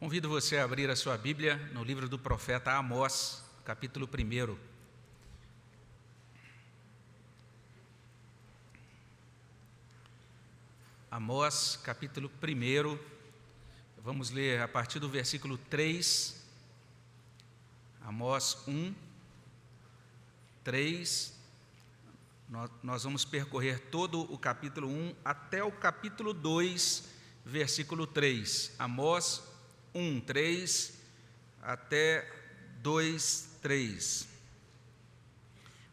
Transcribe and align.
Convido 0.00 0.30
você 0.30 0.56
a 0.56 0.64
abrir 0.64 0.88
a 0.88 0.96
sua 0.96 1.18
Bíblia 1.18 1.58
no 1.74 1.84
livro 1.84 2.08
do 2.08 2.18
profeta 2.18 2.72
Amós, 2.72 3.44
capítulo 3.66 4.08
1. 4.08 4.56
Amós, 11.10 11.78
capítulo 11.84 12.30
1. 12.42 12.98
Vamos 14.02 14.30
ler 14.30 14.62
a 14.62 14.66
partir 14.66 14.98
do 15.00 15.06
versículo 15.06 15.58
3. 15.58 16.42
Amós 18.00 18.56
1, 18.66 18.94
3. 20.64 21.38
Nós 22.82 23.02
vamos 23.02 23.26
percorrer 23.26 23.78
todo 23.90 24.22
o 24.32 24.38
capítulo 24.38 24.88
1 24.88 25.14
até 25.22 25.62
o 25.62 25.70
capítulo 25.70 26.32
2, 26.32 27.06
versículo 27.44 28.06
3. 28.06 28.76
Amós 28.78 29.49
1, 29.94 30.20
3 30.20 30.92
até 31.62 32.26
2, 32.82 33.48
3. 33.60 34.28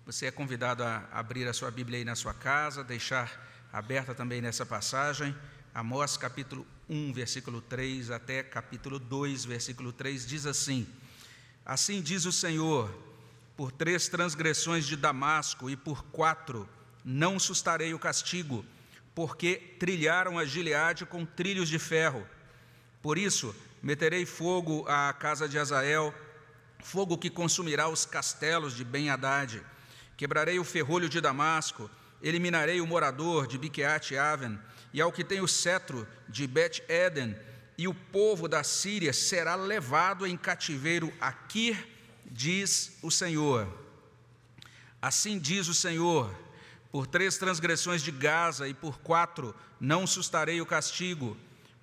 Você 0.06 0.26
é 0.28 0.32
convidado 0.32 0.84
a 0.84 1.08
abrir 1.12 1.48
a 1.48 1.54
sua 1.54 1.70
Bíblia 1.70 2.00
aí 2.00 2.06
na 2.06 2.16
sua 2.16 2.34
casa, 2.34 2.84
deixar 2.84 3.68
aberta 3.74 4.16
também 4.16 4.42
nessa 4.42 4.66
passagem, 4.66 5.36
Amós 5.74 6.18
capítulo 6.18 6.66
1, 6.90 7.14
versículo 7.14 7.62
3 7.62 8.10
até 8.10 8.42
capítulo 8.42 8.98
2, 8.98 9.46
versículo 9.46 9.92
3, 9.92 10.26
diz 10.26 10.46
assim: 10.46 10.88
Assim 11.66 12.02
diz 12.02 12.26
o 12.26 12.32
Senhor, 12.32 12.90
por 13.56 13.72
três 13.72 14.08
transgressões 14.08 14.88
de 14.88 14.96
Damasco 14.96 15.70
e 15.70 15.76
por 15.76 16.04
quatro 16.06 16.68
não 17.04 17.40
sustarei 17.40 17.94
o 17.94 18.00
castigo, 18.00 18.66
porque 19.14 19.76
trilharam 19.80 20.40
a 20.40 20.46
Gileade 20.46 21.06
com 21.06 21.26
trilhos 21.26 21.70
de 21.70 21.78
ferro. 21.78 22.26
Por 23.02 23.18
isso, 23.18 23.56
Meterei 23.88 24.26
fogo 24.26 24.86
à 24.86 25.14
casa 25.14 25.48
de 25.48 25.58
Azael, 25.58 26.14
fogo 26.84 27.18
que 27.18 27.30
consumirá 27.30 27.88
os 27.88 28.06
castelos 28.06 28.76
de 28.76 28.84
Ben-Hadad. 28.84 29.64
Quebrarei 30.18 30.60
o 30.60 30.66
ferrolho 30.66 31.08
de 31.08 31.22
Damasco, 31.22 31.90
eliminarei 32.22 32.82
o 32.82 32.86
morador 32.86 33.48
de 33.48 33.58
Biqueate 33.58 34.18
Aven, 34.18 34.60
e 34.92 35.00
ao 35.00 35.10
que 35.10 35.24
tem 35.24 35.40
o 35.40 35.48
cetro 35.48 36.06
de 36.28 36.46
Bet-Eden, 36.46 37.38
e 37.78 37.88
o 37.88 37.94
povo 37.94 38.50
da 38.50 38.62
Síria 38.62 39.14
será 39.14 39.56
levado 39.56 40.28
em 40.28 40.36
cativeiro 40.36 41.10
a 41.22 41.32
Kir, 41.32 41.88
diz 42.26 42.98
o 43.02 43.10
Senhor. 43.10 43.74
Assim 45.02 45.40
diz 45.40 45.70
o 45.70 45.74
Senhor: 45.74 46.30
por 46.92 47.08
três 47.08 47.38
transgressões 47.38 48.02
de 48.02 48.12
Gaza 48.12 48.68
e 48.68 48.74
por 48.74 49.00
quatro 49.00 49.56
não 49.80 50.06
sustarei 50.06 50.60
o 50.60 50.66
castigo 50.66 51.38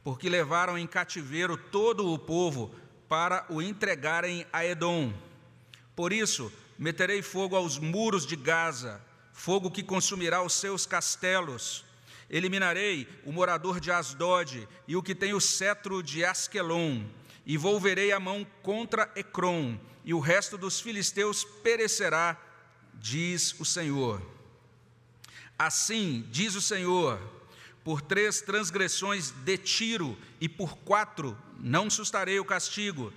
porque 0.05 0.29
levaram 0.29 0.77
em 0.77 0.87
cativeiro 0.87 1.57
todo 1.57 2.13
o 2.13 2.19
povo 2.19 2.73
para 3.09 3.47
o 3.49 3.63
entregarem 3.63 4.47
a 4.53 4.65
Edom. 4.65 5.13
Por 5.97 6.13
isso, 6.13 6.53
meterei 6.79 7.23
fogo 7.23 7.57
aos 7.57 7.79
muros 7.79 8.27
de 8.27 8.37
Gaza, 8.37 9.01
fogo 9.33 9.71
que 9.71 9.83
consumirá 9.83 10.43
os 10.43 10.53
seus 10.53 10.85
castelos. 10.85 11.87
Eliminarei 12.29 13.09
o 13.25 13.33
morador 13.33 13.81
de 13.81 13.91
Asdod 13.91 14.69
e 14.87 14.95
o 14.95 15.03
que 15.03 15.15
tem 15.15 15.33
o 15.33 15.41
cetro 15.41 16.03
de 16.03 16.23
Asquelon, 16.23 17.03
e 17.47 17.57
volverei 17.57 18.13
a 18.13 18.21
mão 18.21 18.47
contra 18.63 19.11
Ecrom, 19.17 19.79
e 20.05 20.13
o 20.13 20.21
resto 20.21 20.59
dos 20.59 20.81
filisteus 20.81 21.45
perecerá, 21.45 22.39
diz 22.95 23.59
o 23.59 23.65
Senhor. 23.65 24.21
Assim 25.59 26.27
diz 26.31 26.55
o 26.55 26.61
Senhor: 26.61 27.19
por 27.85 28.01
três 28.01 28.41
transgressões 28.41 29.31
de 29.31 29.59
Tiro 29.59 30.19
e 30.41 30.49
por 30.49 30.79
quatro 30.79 31.37
não 31.61 31.91
sustarei 31.91 32.41
o 32.41 32.45
castigo, 32.45 33.13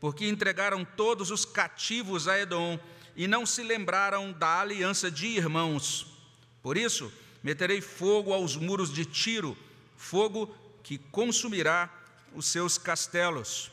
porque 0.00 0.26
entregaram 0.26 0.84
todos 0.84 1.30
os 1.30 1.44
cativos 1.44 2.26
a 2.26 2.40
Edom 2.40 2.80
e 3.14 3.28
não 3.28 3.44
se 3.44 3.62
lembraram 3.62 4.32
da 4.32 4.60
aliança 4.60 5.10
de 5.10 5.26
irmãos. 5.26 6.06
Por 6.62 6.78
isso, 6.78 7.12
meterei 7.42 7.82
fogo 7.82 8.32
aos 8.32 8.56
muros 8.56 8.92
de 8.92 9.04
Tiro, 9.04 9.56
fogo 9.96 10.52
que 10.82 10.96
consumirá 10.98 11.92
os 12.34 12.46
seus 12.46 12.78
castelos. 12.78 13.70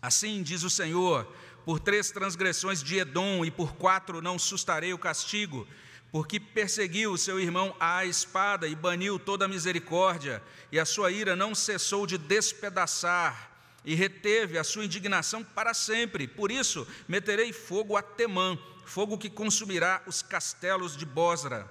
Assim 0.00 0.42
diz 0.42 0.62
o 0.62 0.70
Senhor: 0.70 1.26
por 1.64 1.80
três 1.80 2.10
transgressões 2.10 2.82
de 2.82 2.98
Edom 2.98 3.44
e 3.44 3.50
por 3.50 3.74
quatro 3.74 4.20
não 4.20 4.38
sustarei 4.38 4.92
o 4.92 4.98
castigo, 4.98 5.66
porque 6.12 6.40
perseguiu 6.40 7.16
seu 7.16 7.38
irmão 7.38 7.74
à 7.78 8.04
espada 8.04 8.66
e 8.66 8.74
baniu 8.74 9.18
toda 9.18 9.44
a 9.44 9.48
misericórdia, 9.48 10.42
e 10.72 10.78
a 10.78 10.84
sua 10.84 11.10
ira 11.10 11.36
não 11.36 11.54
cessou 11.54 12.06
de 12.06 12.18
despedaçar, 12.18 13.50
e 13.84 13.94
reteve 13.94 14.58
a 14.58 14.64
sua 14.64 14.84
indignação 14.84 15.42
para 15.42 15.72
sempre. 15.72 16.26
Por 16.26 16.50
isso, 16.50 16.86
meterei 17.08 17.52
fogo 17.52 17.96
a 17.96 18.02
Temã, 18.02 18.58
fogo 18.84 19.16
que 19.16 19.30
consumirá 19.30 20.02
os 20.06 20.20
castelos 20.20 20.96
de 20.96 21.06
Bosra. 21.06 21.70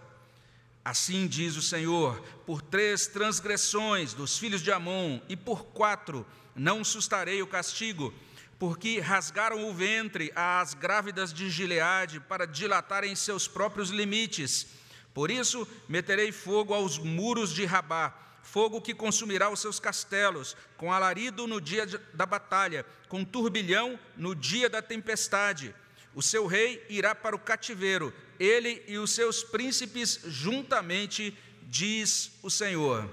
Assim 0.83 1.27
diz 1.27 1.55
o 1.55 1.61
Senhor: 1.61 2.19
por 2.45 2.61
três 2.61 3.07
transgressões 3.07 4.13
dos 4.13 4.37
filhos 4.37 4.61
de 4.61 4.71
Amon, 4.71 5.19
e 5.29 5.35
por 5.35 5.65
quatro 5.65 6.25
não 6.55 6.83
sustarei 6.83 7.41
o 7.41 7.47
castigo 7.47 8.13
porque 8.59 8.99
rasgaram 8.99 9.69
o 9.69 9.73
ventre 9.73 10.31
às 10.35 10.73
grávidas 10.73 11.33
de 11.33 11.49
Gileade 11.49 12.19
para 12.19 12.45
dilatarem 12.45 13.15
seus 13.15 13.47
próprios 13.47 13.89
limites. 13.89 14.67
Por 15.13 15.31
isso, 15.31 15.65
meterei 15.87 16.33
fogo 16.33 16.73
aos 16.73 16.99
muros 16.99 17.53
de 17.53 17.63
Rabá, 17.63 18.13
fogo 18.43 18.81
que 18.81 18.93
consumirá 18.93 19.49
os 19.49 19.61
seus 19.61 19.79
castelos, 19.79 20.57
com 20.75 20.91
alarido 20.91 21.47
no 21.47 21.61
dia 21.61 21.85
da 22.13 22.25
batalha, 22.25 22.85
com 23.07 23.23
turbilhão 23.23 23.97
no 24.17 24.35
dia 24.35 24.69
da 24.69 24.81
tempestade. 24.81 25.73
O 26.13 26.21
seu 26.21 26.45
rei 26.45 26.85
irá 26.89 27.15
para 27.15 27.35
o 27.35 27.39
cativeiro, 27.39 28.13
ele 28.37 28.83
e 28.87 28.97
os 28.97 29.11
seus 29.11 29.41
príncipes 29.41 30.19
juntamente, 30.25 31.37
diz 31.63 32.31
o 32.43 32.49
Senhor. 32.49 33.09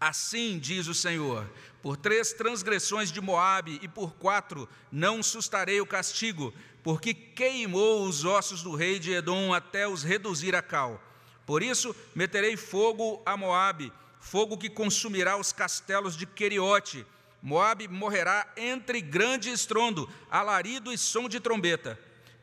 Assim 0.00 0.58
diz 0.58 0.86
o 0.86 0.94
Senhor: 0.94 1.46
por 1.82 1.96
três 1.96 2.32
transgressões 2.32 3.12
de 3.12 3.20
Moabe 3.20 3.78
e 3.82 3.88
por 3.88 4.14
quatro 4.14 4.66
não 4.90 5.22
sustarei 5.22 5.80
o 5.80 5.86
castigo, 5.86 6.54
porque 6.82 7.12
queimou 7.12 8.04
os 8.04 8.24
ossos 8.24 8.62
do 8.62 8.74
rei 8.74 8.98
de 8.98 9.12
Edom 9.12 9.52
até 9.52 9.86
os 9.86 10.02
reduzir 10.02 10.56
a 10.56 10.62
cal. 10.62 11.02
Por 11.44 11.62
isso 11.62 11.94
meterei 12.14 12.56
fogo 12.56 13.22
a 13.26 13.36
Moabe, 13.36 13.92
fogo 14.20 14.56
que 14.56 14.70
consumirá 14.70 15.36
os 15.36 15.52
castelos 15.52 16.16
de 16.16 16.24
Queriote. 16.24 17.04
Moabe 17.42 17.88
morrerá 17.88 18.50
entre 18.56 19.00
grande 19.00 19.50
estrondo, 19.50 20.08
alarido 20.30 20.92
e 20.92 20.98
som 20.98 21.28
de 21.28 21.40
trombeta. 21.40 21.98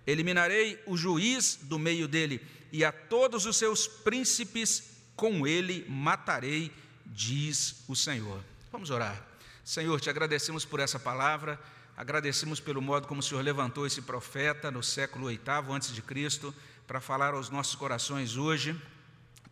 Eliminarei 0.06 0.82
o 0.86 0.98
juiz 0.98 1.60
do 1.62 1.78
meio 1.78 2.08
dele, 2.08 2.42
e 2.72 2.84
a 2.84 2.92
todos 2.92 3.46
os 3.46 3.58
seus 3.58 3.88
príncipes 3.88 4.92
com 5.16 5.48
ele 5.48 5.86
matarei, 5.88 6.72
diz 7.14 7.84
o 7.88 7.96
Senhor. 7.96 8.44
Vamos 8.72 8.90
orar. 8.90 9.22
Senhor, 9.64 10.00
te 10.00 10.10
agradecemos 10.10 10.64
por 10.64 10.80
essa 10.80 11.00
palavra, 11.00 11.60
agradecemos 11.96 12.60
pelo 12.60 12.82
modo 12.82 13.08
como 13.08 13.20
o 13.20 13.24
Senhor 13.24 13.42
levantou 13.42 13.86
esse 13.86 14.02
profeta 14.02 14.72
no 14.72 14.82
século 14.82 15.28
VIII 15.28 15.42
antes 15.72 15.94
de 15.94 16.02
Cristo 16.02 16.54
para 16.86 17.02
falar 17.02 17.34
aos 17.34 17.50
nossos 17.50 17.76
corações 17.76 18.38
hoje. 18.38 18.80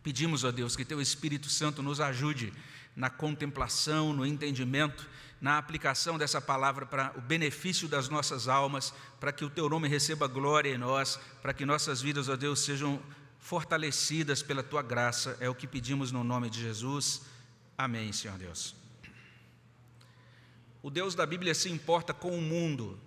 Pedimos, 0.02 0.44
ó 0.44 0.52
Deus, 0.52 0.76
que 0.76 0.84
teu 0.84 1.00
Espírito 1.00 1.50
Santo 1.50 1.82
nos 1.82 2.00
ajude 2.00 2.52
na 2.94 3.10
contemplação, 3.10 4.12
no 4.12 4.24
entendimento, 4.24 5.06
na 5.40 5.58
aplicação 5.58 6.16
dessa 6.16 6.40
palavra 6.40 6.86
para 6.86 7.12
o 7.16 7.20
benefício 7.20 7.86
das 7.88 8.08
nossas 8.08 8.48
almas, 8.48 8.94
para 9.20 9.32
que 9.32 9.44
o 9.44 9.50
teu 9.50 9.68
nome 9.68 9.86
receba 9.86 10.26
glória 10.26 10.74
em 10.74 10.78
nós, 10.78 11.20
para 11.42 11.52
que 11.52 11.66
nossas 11.66 12.00
vidas, 12.00 12.28
ó 12.28 12.36
Deus, 12.36 12.60
sejam 12.60 13.02
fortalecidas 13.38 14.42
pela 14.42 14.62
tua 14.62 14.82
graça. 14.82 15.36
É 15.40 15.48
o 15.48 15.54
que 15.54 15.66
pedimos 15.66 16.10
no 16.10 16.24
nome 16.24 16.48
de 16.48 16.60
Jesus. 16.60 17.22
Amém, 17.78 18.10
Senhor 18.10 18.38
Deus. 18.38 18.74
O 20.82 20.88
Deus 20.88 21.14
da 21.14 21.26
Bíblia 21.26 21.54
se 21.54 21.68
importa 21.68 22.14
com 22.14 22.30
o 22.30 22.40
mundo. 22.40 22.98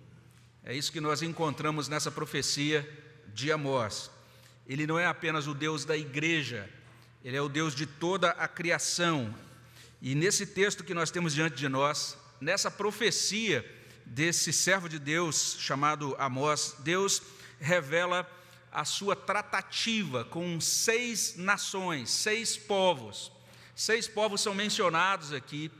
É 0.62 0.72
isso 0.72 0.92
que 0.92 1.00
nós 1.00 1.22
encontramos 1.22 1.88
nessa 1.88 2.10
profecia 2.10 2.88
de 3.34 3.50
Amós. 3.50 4.10
Ele 4.68 4.86
não 4.86 4.96
é 4.96 5.06
apenas 5.06 5.48
o 5.48 5.54
Deus 5.54 5.84
da 5.84 5.96
igreja, 5.96 6.70
ele 7.24 7.36
é 7.36 7.42
o 7.42 7.48
Deus 7.48 7.74
de 7.74 7.84
toda 7.84 8.30
a 8.30 8.46
criação. 8.46 9.34
E 10.00 10.14
nesse 10.14 10.46
texto 10.46 10.84
que 10.84 10.94
nós 10.94 11.10
temos 11.10 11.34
diante 11.34 11.56
de 11.56 11.68
nós, 11.68 12.16
nessa 12.40 12.70
profecia 12.70 13.68
desse 14.06 14.52
servo 14.52 14.88
de 14.88 14.98
Deus 14.98 15.56
chamado 15.58 16.14
Amós, 16.16 16.76
Deus 16.80 17.20
revela 17.58 18.30
a 18.70 18.84
sua 18.84 19.16
tratativa 19.16 20.24
com 20.24 20.60
seis 20.60 21.34
nações, 21.36 22.10
seis 22.10 22.56
povos. 22.56 23.32
Seis 23.80 24.06
povos 24.06 24.42
são 24.42 24.54
mencionados 24.54 25.32
aqui 25.32 25.70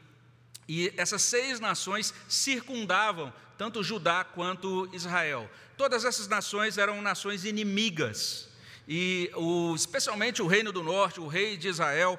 e 0.67 0.91
essas 0.97 1.21
seis 1.21 1.61
nações 1.61 2.15
circundavam 2.31 3.31
tanto 3.59 3.83
Judá 3.83 4.25
quanto 4.25 4.89
Israel. 4.91 5.51
Todas 5.77 6.07
essas 6.07 6.27
nações 6.27 6.79
eram 6.79 7.03
nações 7.03 7.45
inimigas. 7.45 8.49
E 8.89 9.31
o, 9.37 9.75
especialmente 9.77 10.41
o 10.41 10.47
reino 10.47 10.73
do 10.73 10.83
norte, 10.83 11.21
o 11.21 11.27
rei 11.27 11.59
de 11.59 11.69
Israel, 11.69 12.19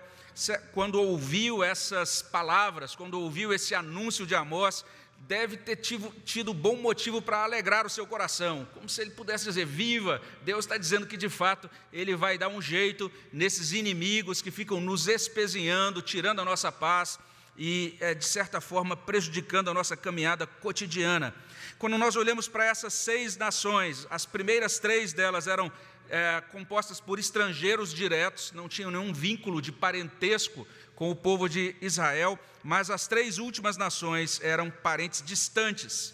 quando 0.71 1.01
ouviu 1.01 1.63
essas 1.63 2.21
palavras, 2.21 2.93
quando 2.93 3.19
ouviu 3.19 3.51
esse 3.51 3.73
anúncio 3.73 4.27
de 4.27 4.35
Amós, 4.35 4.85
deve 5.31 5.55
ter 5.55 5.77
tido, 5.77 6.13
tido 6.25 6.53
bom 6.53 6.75
motivo 6.75 7.21
para 7.21 7.45
alegrar 7.45 7.85
o 7.85 7.89
seu 7.89 8.05
coração, 8.05 8.67
como 8.73 8.89
se 8.89 8.99
ele 8.99 9.11
pudesse 9.11 9.45
dizer: 9.45 9.65
Viva! 9.65 10.21
Deus 10.43 10.65
está 10.65 10.75
dizendo 10.75 11.07
que 11.07 11.15
de 11.15 11.29
fato 11.29 11.69
Ele 11.93 12.17
vai 12.17 12.37
dar 12.37 12.49
um 12.49 12.61
jeito 12.61 13.09
nesses 13.31 13.71
inimigos 13.71 14.41
que 14.41 14.51
ficam 14.51 14.81
nos 14.81 15.07
espezinhando, 15.07 16.01
tirando 16.01 16.41
a 16.41 16.45
nossa 16.45 16.69
paz 16.69 17.17
e, 17.57 17.95
é, 18.01 18.13
de 18.13 18.25
certa 18.25 18.59
forma, 18.59 18.97
prejudicando 18.97 19.69
a 19.69 19.73
nossa 19.73 19.95
caminhada 19.95 20.45
cotidiana. 20.45 21.33
Quando 21.79 21.97
nós 21.97 22.17
olhamos 22.17 22.49
para 22.49 22.65
essas 22.65 22.93
seis 22.93 23.37
nações, 23.37 24.05
as 24.09 24.25
primeiras 24.25 24.79
três 24.79 25.13
delas 25.13 25.47
eram 25.47 25.71
é, 26.09 26.43
compostas 26.51 26.99
por 26.99 27.17
estrangeiros 27.17 27.93
diretos, 27.93 28.51
não 28.51 28.67
tinham 28.67 28.91
nenhum 28.91 29.13
vínculo 29.13 29.61
de 29.61 29.71
parentesco 29.71 30.67
com 30.95 31.09
o 31.09 31.15
povo 31.15 31.49
de 31.49 31.75
Israel, 31.81 32.39
mas 32.63 32.89
as 32.89 33.07
três 33.07 33.37
últimas 33.37 33.77
nações 33.77 34.39
eram 34.43 34.69
parentes 34.69 35.21
distantes. 35.21 36.13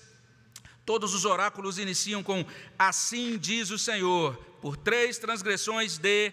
Todos 0.85 1.13
os 1.13 1.25
oráculos 1.25 1.77
iniciam 1.77 2.23
com 2.23 2.45
assim 2.79 3.37
diz 3.37 3.69
o 3.71 3.77
Senhor, 3.77 4.35
por 4.61 4.77
três 4.77 5.17
transgressões 5.17 5.97
de 5.97 6.31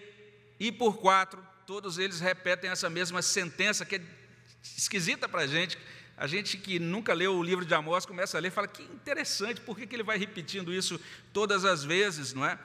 e 0.61 0.71
por 0.71 0.99
quatro, 0.99 1.45
todos 1.67 1.99
eles 1.99 2.21
repetem 2.21 2.71
essa 2.71 2.89
mesma 2.89 3.21
sentença 3.23 3.85
que 3.85 3.97
é 3.97 4.01
esquisita 4.77 5.29
para 5.29 5.43
a 5.43 5.47
gente. 5.47 5.77
A 6.17 6.27
gente 6.27 6.57
que 6.57 6.79
nunca 6.79 7.13
leu 7.13 7.35
o 7.35 7.43
livro 7.43 7.65
de 7.65 7.75
Amós 7.75 8.07
começa 8.07 8.39
a 8.39 8.41
ler 8.41 8.49
e 8.49 8.51
fala 8.53 8.69
que 8.69 8.83
interessante, 8.83 9.61
por 9.61 9.77
que, 9.77 9.87
que 9.87 9.97
ele 9.97 10.05
vai 10.05 10.17
repetindo 10.17 10.73
isso 10.73 11.01
todas 11.33 11.65
as 11.65 11.83
vezes, 11.83 12.33
não 12.33 12.47
é? 12.47 12.57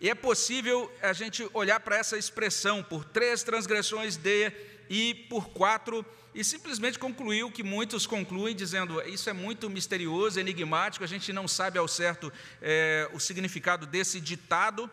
E 0.00 0.10
é 0.10 0.14
possível 0.14 0.92
a 1.00 1.12
gente 1.12 1.48
olhar 1.54 1.80
para 1.80 1.96
essa 1.96 2.18
expressão, 2.18 2.82
por 2.82 3.04
três 3.04 3.42
transgressões 3.42 4.16
de 4.16 4.50
e 4.88 5.14
por 5.28 5.48
quatro, 5.48 6.04
e 6.34 6.44
simplesmente 6.44 6.98
concluiu 6.98 7.50
que 7.50 7.62
muitos 7.62 8.06
concluem 8.06 8.54
dizendo 8.54 9.00
isso 9.02 9.30
é 9.30 9.32
muito 9.32 9.70
misterioso, 9.70 10.38
enigmático, 10.38 11.04
a 11.04 11.08
gente 11.08 11.32
não 11.32 11.48
sabe 11.48 11.78
ao 11.78 11.88
certo 11.88 12.32
é, 12.60 13.08
o 13.12 13.18
significado 13.18 13.86
desse 13.86 14.20
ditado, 14.20 14.90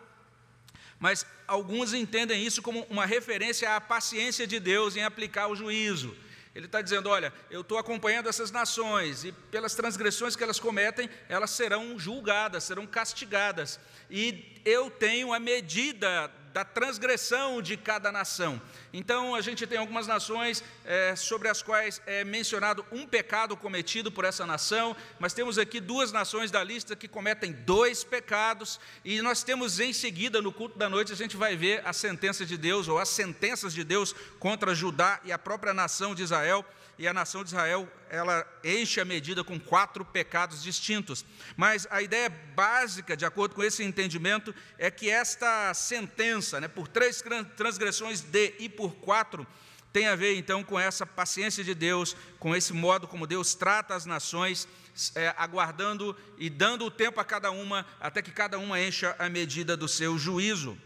mas 0.98 1.26
alguns 1.46 1.92
entendem 1.92 2.44
isso 2.44 2.62
como 2.62 2.86
uma 2.88 3.04
referência 3.04 3.76
à 3.76 3.80
paciência 3.80 4.46
de 4.46 4.58
Deus 4.58 4.96
em 4.96 5.02
aplicar 5.02 5.48
o 5.48 5.56
juízo. 5.56 6.16
Ele 6.54 6.66
está 6.66 6.80
dizendo: 6.80 7.08
olha, 7.08 7.32
eu 7.50 7.62
estou 7.62 7.78
acompanhando 7.78 8.28
essas 8.28 8.50
nações, 8.50 9.24
e 9.24 9.32
pelas 9.32 9.74
transgressões 9.74 10.36
que 10.36 10.42
elas 10.42 10.60
cometem, 10.60 11.10
elas 11.28 11.50
serão 11.50 11.98
julgadas, 11.98 12.64
serão 12.64 12.86
castigadas, 12.86 13.80
e 14.08 14.60
eu 14.64 14.88
tenho 14.88 15.32
a 15.32 15.40
medida 15.40 16.30
da 16.54 16.64
transgressão 16.64 17.60
de 17.60 17.76
cada 17.76 18.12
nação. 18.12 18.62
Então, 18.92 19.34
a 19.34 19.40
gente 19.40 19.66
tem 19.66 19.76
algumas 19.76 20.06
nações 20.06 20.62
é, 20.84 21.16
sobre 21.16 21.48
as 21.48 21.60
quais 21.60 22.00
é 22.06 22.22
mencionado 22.22 22.86
um 22.92 23.04
pecado 23.04 23.56
cometido 23.56 24.12
por 24.12 24.24
essa 24.24 24.46
nação, 24.46 24.96
mas 25.18 25.34
temos 25.34 25.58
aqui 25.58 25.80
duas 25.80 26.12
nações 26.12 26.52
da 26.52 26.62
lista 26.62 26.94
que 26.94 27.08
cometem 27.08 27.50
dois 27.50 28.04
pecados, 28.04 28.78
e 29.04 29.20
nós 29.20 29.42
temos 29.42 29.80
em 29.80 29.92
seguida, 29.92 30.40
no 30.40 30.52
culto 30.52 30.78
da 30.78 30.88
noite, 30.88 31.12
a 31.12 31.16
gente 31.16 31.36
vai 31.36 31.56
ver 31.56 31.82
a 31.84 31.92
sentença 31.92 32.46
de 32.46 32.56
Deus, 32.56 32.86
ou 32.86 33.00
as 33.00 33.08
sentenças 33.08 33.74
de 33.74 33.82
Deus 33.82 34.14
contra 34.38 34.76
Judá 34.76 35.20
e 35.24 35.32
a 35.32 35.38
própria 35.38 35.74
nação 35.74 36.14
de 36.14 36.22
Israel 36.22 36.64
e 36.98 37.08
a 37.08 37.12
nação 37.12 37.42
de 37.42 37.50
Israel 37.50 37.88
ela 38.08 38.46
enche 38.62 39.00
a 39.00 39.04
medida 39.04 39.42
com 39.42 39.58
quatro 39.58 40.04
pecados 40.04 40.62
distintos. 40.62 41.24
Mas 41.56 41.86
a 41.90 42.00
ideia 42.00 42.30
básica, 42.54 43.16
de 43.16 43.24
acordo 43.24 43.54
com 43.54 43.62
esse 43.62 43.82
entendimento, 43.82 44.54
é 44.78 44.90
que 44.90 45.10
esta 45.10 45.74
sentença, 45.74 46.60
né, 46.60 46.68
por 46.68 46.86
três 46.86 47.22
transgressões 47.56 48.20
de 48.20 48.54
e 48.58 48.68
por 48.68 48.94
quatro, 48.96 49.46
tem 49.92 50.08
a 50.08 50.16
ver 50.16 50.36
então 50.36 50.64
com 50.64 50.78
essa 50.78 51.06
paciência 51.06 51.62
de 51.62 51.74
Deus, 51.74 52.16
com 52.40 52.54
esse 52.54 52.72
modo 52.72 53.06
como 53.06 53.26
Deus 53.26 53.54
trata 53.54 53.94
as 53.94 54.04
nações, 54.04 54.66
é, 55.14 55.32
aguardando 55.36 56.16
e 56.36 56.50
dando 56.50 56.84
o 56.84 56.90
tempo 56.90 57.20
a 57.20 57.24
cada 57.24 57.50
uma, 57.50 57.86
até 58.00 58.20
que 58.20 58.32
cada 58.32 58.58
uma 58.58 58.80
encha 58.80 59.14
a 59.18 59.28
medida 59.28 59.76
do 59.76 59.88
seu 59.88 60.18
juízo. 60.18 60.76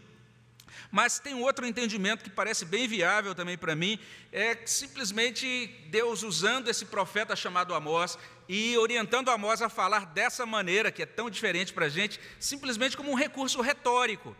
Mas 0.91 1.19
tem 1.19 1.35
outro 1.35 1.67
entendimento 1.67 2.23
que 2.23 2.29
parece 2.29 2.65
bem 2.65 2.87
viável 2.87 3.35
também 3.35 3.57
para 3.57 3.75
mim, 3.75 3.99
é 4.31 4.57
simplesmente 4.65 5.67
Deus 5.87 6.23
usando 6.23 6.67
esse 6.67 6.85
profeta 6.85 7.35
chamado 7.35 7.75
Amós 7.75 8.17
e 8.47 8.75
orientando 8.77 9.29
Amós 9.29 9.61
a 9.61 9.69
falar 9.69 10.07
dessa 10.07 10.45
maneira, 10.45 10.91
que 10.91 11.03
é 11.03 11.05
tão 11.05 11.29
diferente 11.29 11.73
para 11.73 11.85
a 11.85 11.89
gente, 11.89 12.19
simplesmente 12.39 12.97
como 12.97 13.11
um 13.11 13.15
recurso 13.15 13.61
retórico. 13.61 14.35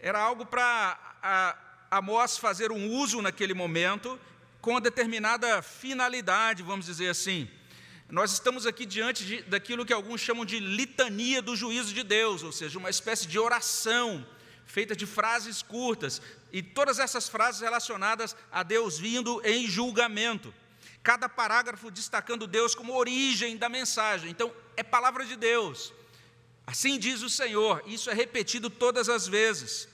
Era 0.00 0.20
algo 0.20 0.44
para 0.44 1.56
Amós 1.90 2.36
fazer 2.36 2.72
um 2.72 2.90
uso 2.90 3.22
naquele 3.22 3.54
momento 3.54 4.18
com 4.60 4.72
uma 4.72 4.80
determinada 4.80 5.62
finalidade, 5.62 6.64
vamos 6.64 6.86
dizer 6.86 7.08
assim. 7.08 7.48
Nós 8.08 8.32
estamos 8.32 8.66
aqui 8.66 8.84
diante 8.84 9.24
de, 9.24 9.42
daquilo 9.42 9.86
que 9.86 9.92
alguns 9.92 10.20
chamam 10.20 10.44
de 10.44 10.58
litania 10.58 11.40
do 11.40 11.54
juízo 11.54 11.94
de 11.94 12.02
Deus, 12.02 12.42
ou 12.42 12.50
seja, 12.50 12.76
uma 12.76 12.90
espécie 12.90 13.28
de 13.28 13.38
oração 13.38 14.26
feita 14.66 14.94
de 14.94 15.06
frases 15.06 15.62
curtas, 15.62 16.20
e 16.52 16.62
todas 16.62 16.98
essas 16.98 17.28
frases 17.28 17.60
relacionadas 17.60 18.36
a 18.50 18.62
Deus 18.62 18.98
vindo 18.98 19.40
em 19.44 19.66
julgamento. 19.66 20.52
Cada 21.02 21.28
parágrafo 21.28 21.90
destacando 21.90 22.46
Deus 22.46 22.74
como 22.74 22.94
origem 22.94 23.56
da 23.56 23.68
mensagem. 23.68 24.30
Então, 24.30 24.52
é 24.76 24.82
palavra 24.82 25.24
de 25.24 25.36
Deus. 25.36 25.92
Assim 26.66 26.98
diz 26.98 27.22
o 27.22 27.30
Senhor, 27.30 27.82
isso 27.86 28.10
é 28.10 28.14
repetido 28.14 28.68
todas 28.68 29.08
as 29.08 29.28
vezes. 29.28 29.88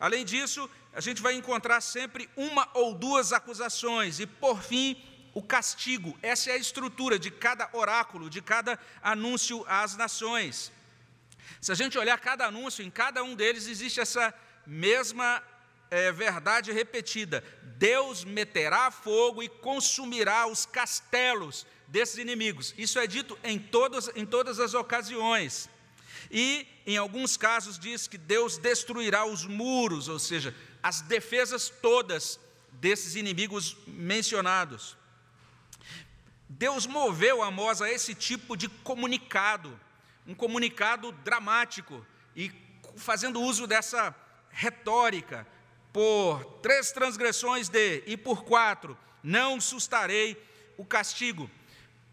Além 0.00 0.24
disso, 0.24 0.68
a 0.94 1.00
gente 1.00 1.20
vai 1.20 1.34
encontrar 1.34 1.80
sempre 1.80 2.30
uma 2.36 2.68
ou 2.72 2.94
duas 2.94 3.32
acusações, 3.32 4.20
e 4.20 4.26
por 4.26 4.62
fim, 4.62 4.96
o 5.34 5.42
castigo. 5.42 6.16
Essa 6.22 6.50
é 6.50 6.54
a 6.54 6.58
estrutura 6.58 7.18
de 7.18 7.30
cada 7.30 7.68
oráculo, 7.72 8.30
de 8.30 8.40
cada 8.40 8.78
anúncio 9.02 9.64
às 9.68 9.96
nações. 9.96 10.72
Se 11.60 11.72
a 11.72 11.74
gente 11.74 11.98
olhar 11.98 12.18
cada 12.18 12.46
anúncio, 12.46 12.84
em 12.84 12.90
cada 12.90 13.22
um 13.22 13.34
deles 13.34 13.66
existe 13.66 14.00
essa 14.00 14.34
mesma 14.66 15.42
é, 15.90 16.12
verdade 16.12 16.72
repetida: 16.72 17.44
Deus 17.76 18.24
meterá 18.24 18.90
fogo 18.90 19.42
e 19.42 19.48
consumirá 19.48 20.46
os 20.46 20.66
castelos 20.66 21.66
desses 21.86 22.18
inimigos. 22.18 22.74
Isso 22.76 22.98
é 22.98 23.06
dito 23.06 23.38
em 23.44 23.58
todas, 23.58 24.10
em 24.14 24.26
todas 24.26 24.58
as 24.58 24.74
ocasiões. 24.74 25.68
E, 26.30 26.66
em 26.86 26.96
alguns 26.96 27.36
casos, 27.36 27.78
diz 27.78 28.06
que 28.06 28.18
Deus 28.18 28.58
destruirá 28.58 29.24
os 29.24 29.46
muros, 29.46 30.08
ou 30.08 30.18
seja, 30.18 30.54
as 30.82 31.00
defesas 31.00 31.68
todas 31.68 32.40
desses 32.72 33.14
inimigos 33.14 33.76
mencionados. 33.86 34.96
Deus 36.48 36.86
moveu 36.86 37.42
Amós 37.42 37.80
a 37.80 37.90
esse 37.90 38.14
tipo 38.14 38.56
de 38.56 38.68
comunicado 38.68 39.78
um 40.26 40.34
comunicado 40.34 41.12
dramático 41.12 42.04
e 42.34 42.50
fazendo 42.96 43.40
uso 43.40 43.66
dessa 43.66 44.14
retórica, 44.50 45.46
por 45.92 46.44
três 46.60 46.90
transgressões 46.90 47.68
de 47.68 48.02
e 48.06 48.16
por 48.16 48.44
quatro, 48.44 48.98
não 49.22 49.60
sustarei 49.60 50.36
o 50.76 50.84
castigo. 50.84 51.48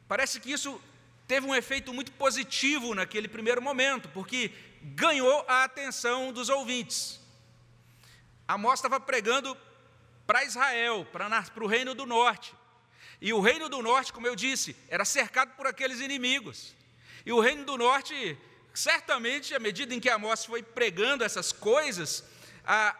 Parece 0.07 0.39
que 0.39 0.51
isso 0.51 0.79
teve 1.27 1.47
um 1.47 1.55
efeito 1.55 1.91
muito 1.93 2.11
positivo 2.11 2.93
naquele 2.93 3.27
primeiro 3.27 3.61
momento, 3.61 4.07
porque 4.09 4.51
ganhou 4.81 5.43
a 5.47 5.63
atenção 5.63 6.31
dos 6.31 6.49
ouvintes. 6.49 7.19
Amós 8.47 8.79
estava 8.79 8.99
pregando 8.99 9.57
para 10.27 10.43
Israel, 10.43 11.07
para 11.11 11.63
o 11.63 11.67
reino 11.67 11.95
do 11.95 12.05
norte. 12.05 12.53
E 13.19 13.33
o 13.33 13.39
reino 13.39 13.69
do 13.69 13.81
norte, 13.81 14.13
como 14.13 14.27
eu 14.27 14.35
disse, 14.35 14.75
era 14.89 15.05
cercado 15.05 15.55
por 15.55 15.65
aqueles 15.65 15.99
inimigos. 15.99 16.75
E 17.25 17.31
o 17.31 17.39
reino 17.39 17.65
do 17.65 17.77
norte, 17.77 18.37
certamente, 18.73 19.53
à 19.53 19.59
medida 19.59 19.93
em 19.93 19.99
que 19.99 20.09
Amós 20.09 20.45
foi 20.45 20.63
pregando 20.63 21.23
essas 21.23 21.51
coisas, 21.51 22.23
a, 22.65 22.95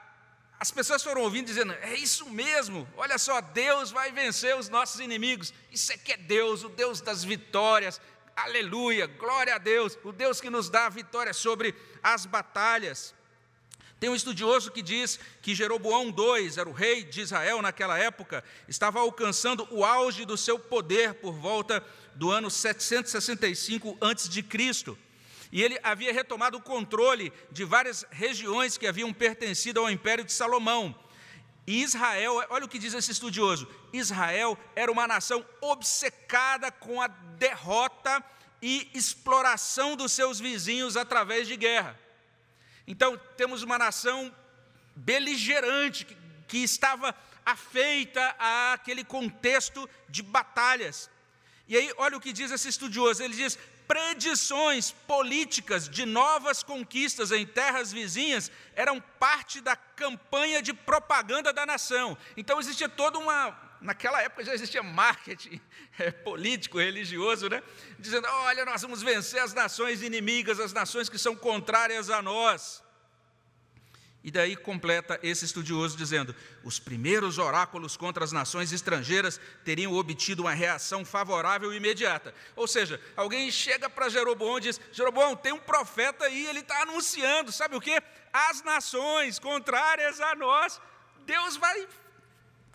as 0.60 0.70
pessoas 0.70 1.04
foram 1.04 1.22
ouvindo 1.22 1.48
dizendo: 1.48 1.74
é 1.74 1.96
isso 1.96 2.30
mesmo, 2.30 2.88
olha 2.96 3.18
só, 3.18 3.42
Deus 3.42 3.90
vai 3.90 4.12
vencer 4.12 4.56
os 4.56 4.70
nossos 4.70 5.00
inimigos. 5.00 5.54
Isso 5.72 5.92
é 5.92 5.98
que 5.98 6.14
é 6.14 6.18
Deus, 6.18 6.64
o 6.64 6.70
Deus 6.70 7.02
das 7.02 7.24
vitórias. 7.24 8.00
Aleluia, 8.36 9.08
glória 9.08 9.56
a 9.56 9.58
Deus, 9.58 9.98
o 10.04 10.12
Deus 10.12 10.40
que 10.40 10.50
nos 10.50 10.70
dá 10.70 10.86
a 10.86 10.90
vitória 10.90 11.34
sobre 11.34 11.76
as 12.02 12.26
batalhas. 12.26 13.14
Tem 14.02 14.10
um 14.10 14.16
estudioso 14.16 14.72
que 14.72 14.82
diz 14.82 15.20
que 15.44 15.54
Jeroboão 15.54 16.08
II, 16.08 16.60
era 16.60 16.68
o 16.68 16.74
rei 16.74 17.04
de 17.04 17.22
Israel 17.22 17.62
naquela 17.62 18.00
época, 18.00 18.44
estava 18.68 19.00
alcançando 19.00 19.68
o 19.70 19.86
auge 19.86 20.26
do 20.26 20.36
seu 20.36 20.58
poder 20.58 21.14
por 21.16 21.34
volta 21.34 21.86
do 22.16 22.32
ano 22.32 22.50
765 22.50 23.98
a.C. 24.02 24.98
E 25.52 25.62
ele 25.62 25.78
havia 25.84 26.14
retomado 26.14 26.58
o 26.58 26.62
controle 26.62 27.32
de 27.52 27.66
várias 27.66 28.06
regiões 28.10 28.78
que 28.78 28.88
haviam 28.88 29.12
pertencido 29.12 29.80
ao 29.80 29.90
Império 29.90 30.24
de 30.24 30.32
Salomão. 30.32 30.96
E 31.68 31.84
Israel, 31.84 32.44
olha 32.50 32.66
o 32.66 32.70
que 32.70 32.80
diz 32.80 32.94
esse 32.94 33.12
estudioso: 33.12 33.68
Israel 33.94 34.58
era 34.76 34.92
uma 34.92 35.08
nação 35.08 35.46
obcecada 35.60 36.72
com 36.72 37.02
a 37.02 37.08
derrota 37.08 38.24
e 38.62 38.90
exploração 38.94 39.96
dos 39.96 40.12
seus 40.12 40.40
vizinhos 40.40 40.96
através 40.96 41.48
de 41.48 41.58
guerra. 41.58 42.00
Então, 42.88 43.20
temos 43.38 43.64
uma 43.64 43.78
nação 43.78 44.34
beligerante, 44.96 46.06
que, 46.06 46.18
que 46.48 46.58
estava 46.60 47.16
afeita 47.46 48.36
àquele 48.38 49.04
contexto 49.04 49.90
de 50.10 50.22
batalhas. 50.22 51.10
E 51.72 51.78
aí, 51.78 51.90
olha 51.96 52.18
o 52.18 52.20
que 52.20 52.34
diz 52.34 52.52
esse 52.52 52.68
estudioso: 52.68 53.24
ele 53.24 53.34
diz, 53.34 53.58
predições 53.88 54.92
políticas 54.92 55.88
de 55.88 56.06
novas 56.06 56.62
conquistas 56.62 57.32
em 57.32 57.46
terras 57.46 57.94
vizinhas 57.94 58.52
eram 58.76 59.00
parte 59.00 59.62
da 59.62 59.74
campanha 59.74 60.62
de 60.62 60.74
propaganda 60.74 61.54
da 61.54 61.66
nação. 61.66 62.18
Então 62.36 62.60
existia 62.60 62.90
toda 62.90 63.18
uma. 63.18 63.58
Naquela 63.80 64.22
época 64.22 64.44
já 64.44 64.54
existia 64.54 64.84
marketing 64.84 65.62
é, 65.98 66.12
político, 66.12 66.78
religioso, 66.78 67.48
né? 67.48 67.64
Dizendo: 67.98 68.28
olha, 68.28 68.66
nós 68.66 68.82
vamos 68.82 69.02
vencer 69.02 69.42
as 69.42 69.54
nações 69.54 70.02
inimigas, 70.02 70.60
as 70.60 70.74
nações 70.74 71.08
que 71.08 71.18
são 71.18 71.38
contrárias 71.38 72.10
a 72.10 72.22
nós. 72.22 72.84
E 74.24 74.30
daí 74.30 74.56
completa 74.56 75.20
esse 75.24 75.46
estudioso 75.46 75.98
dizendo: 75.98 76.36
os 76.64 76.80
primeiros 76.80 77.40
oráculos 77.40 77.98
contra 77.98 78.24
as 78.24 78.32
nações 78.32 78.72
estrangeiras 78.72 79.40
teriam 79.66 79.94
obtido 79.94 80.44
uma 80.44 80.54
reação 80.54 81.04
favorável 81.04 81.74
e 81.74 81.78
imediata. 81.78 82.34
Ou 82.56 82.68
seja, 82.68 83.02
alguém 83.16 83.50
chega 83.50 83.90
para 83.90 84.10
Jeroboão 84.10 84.60
e 84.60 84.62
diz: 84.62 84.80
Jeroboão, 84.92 85.36
tem 85.36 85.52
um 85.52 85.60
profeta 85.60 86.26
aí, 86.26 86.46
ele 86.46 86.60
está 86.60 86.84
anunciando, 86.84 87.52
sabe 87.52 87.76
o 87.76 87.82
que? 87.82 88.00
As 88.32 88.62
nações 88.62 89.40
contrárias 89.40 90.22
a 90.22 90.36
nós, 90.36 90.80
Deus 91.26 91.58
vai 91.58 91.88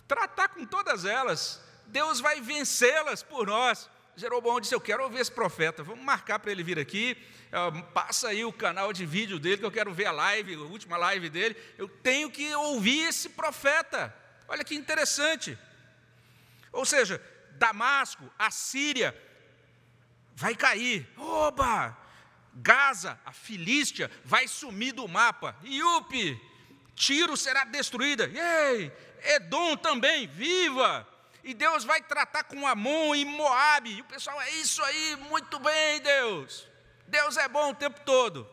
tratar 0.05 0.49
com 0.49 0.65
todas 0.65 1.05
elas, 1.05 1.61
Deus 1.85 2.19
vai 2.19 2.41
vencê-las 2.41 3.23
por 3.23 3.47
nós. 3.47 3.89
Jeroboão 4.17 4.59
disse: 4.59 4.75
Eu 4.75 4.81
quero 4.81 5.03
ouvir 5.03 5.19
esse 5.19 5.31
profeta, 5.31 5.81
vamos 5.81 6.03
marcar 6.03 6.39
para 6.39 6.51
ele 6.51 6.63
vir 6.63 6.77
aqui 6.77 7.15
passa 7.93 8.29
aí 8.29 8.43
o 8.43 8.51
canal 8.51 8.91
de 8.91 9.05
vídeo 9.05 9.39
dele, 9.39 9.57
que 9.57 9.65
eu 9.65 9.71
quero 9.71 9.93
ver 9.93 10.05
a 10.05 10.11
live, 10.11 10.55
a 10.55 10.59
última 10.59 10.97
live 10.97 11.29
dele. 11.29 11.55
Eu 11.77 11.87
tenho 11.87 12.29
que 12.29 12.53
ouvir 12.55 13.07
esse 13.07 13.29
profeta. 13.29 14.13
Olha 14.47 14.63
que 14.63 14.75
interessante. 14.75 15.57
Ou 16.71 16.85
seja, 16.85 17.21
Damasco, 17.51 18.31
a 18.37 18.51
Síria, 18.51 19.15
vai 20.35 20.55
cair. 20.55 21.07
Oba! 21.17 21.97
Gaza, 22.53 23.19
a 23.23 23.31
Filístia, 23.31 24.09
vai 24.25 24.47
sumir 24.47 24.91
do 24.91 25.07
mapa. 25.07 25.55
Iupi, 25.63 26.39
Tiro 26.95 27.37
será 27.37 27.63
destruída. 27.63 28.29
Ei! 28.33 28.91
Edom 29.35 29.77
também, 29.77 30.27
viva! 30.27 31.07
E 31.43 31.53
Deus 31.53 31.83
vai 31.83 32.01
tratar 32.01 32.43
com 32.43 32.67
Amon 32.67 33.15
e 33.15 33.23
Moabe. 33.23 33.91
E 33.91 34.01
o 34.01 34.05
pessoal, 34.05 34.41
é 34.41 34.49
isso 34.51 34.83
aí, 34.83 35.15
muito 35.29 35.59
bem, 35.59 36.01
Deus. 36.01 36.67
Deus 37.07 37.37
é 37.37 37.47
bom 37.47 37.71
o 37.71 37.75
tempo 37.75 38.01
todo. 38.05 38.47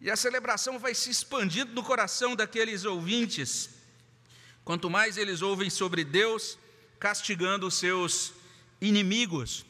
E 0.00 0.10
a 0.10 0.16
celebração 0.16 0.78
vai 0.78 0.94
se 0.94 1.10
expandindo 1.10 1.72
no 1.72 1.82
coração 1.82 2.36
daqueles 2.36 2.84
ouvintes. 2.84 3.70
Quanto 4.64 4.90
mais 4.90 5.16
eles 5.16 5.42
ouvem 5.42 5.70
sobre 5.70 6.04
Deus 6.04 6.58
castigando 6.98 7.66
os 7.66 7.74
seus 7.74 8.32
inimigos. 8.80 9.64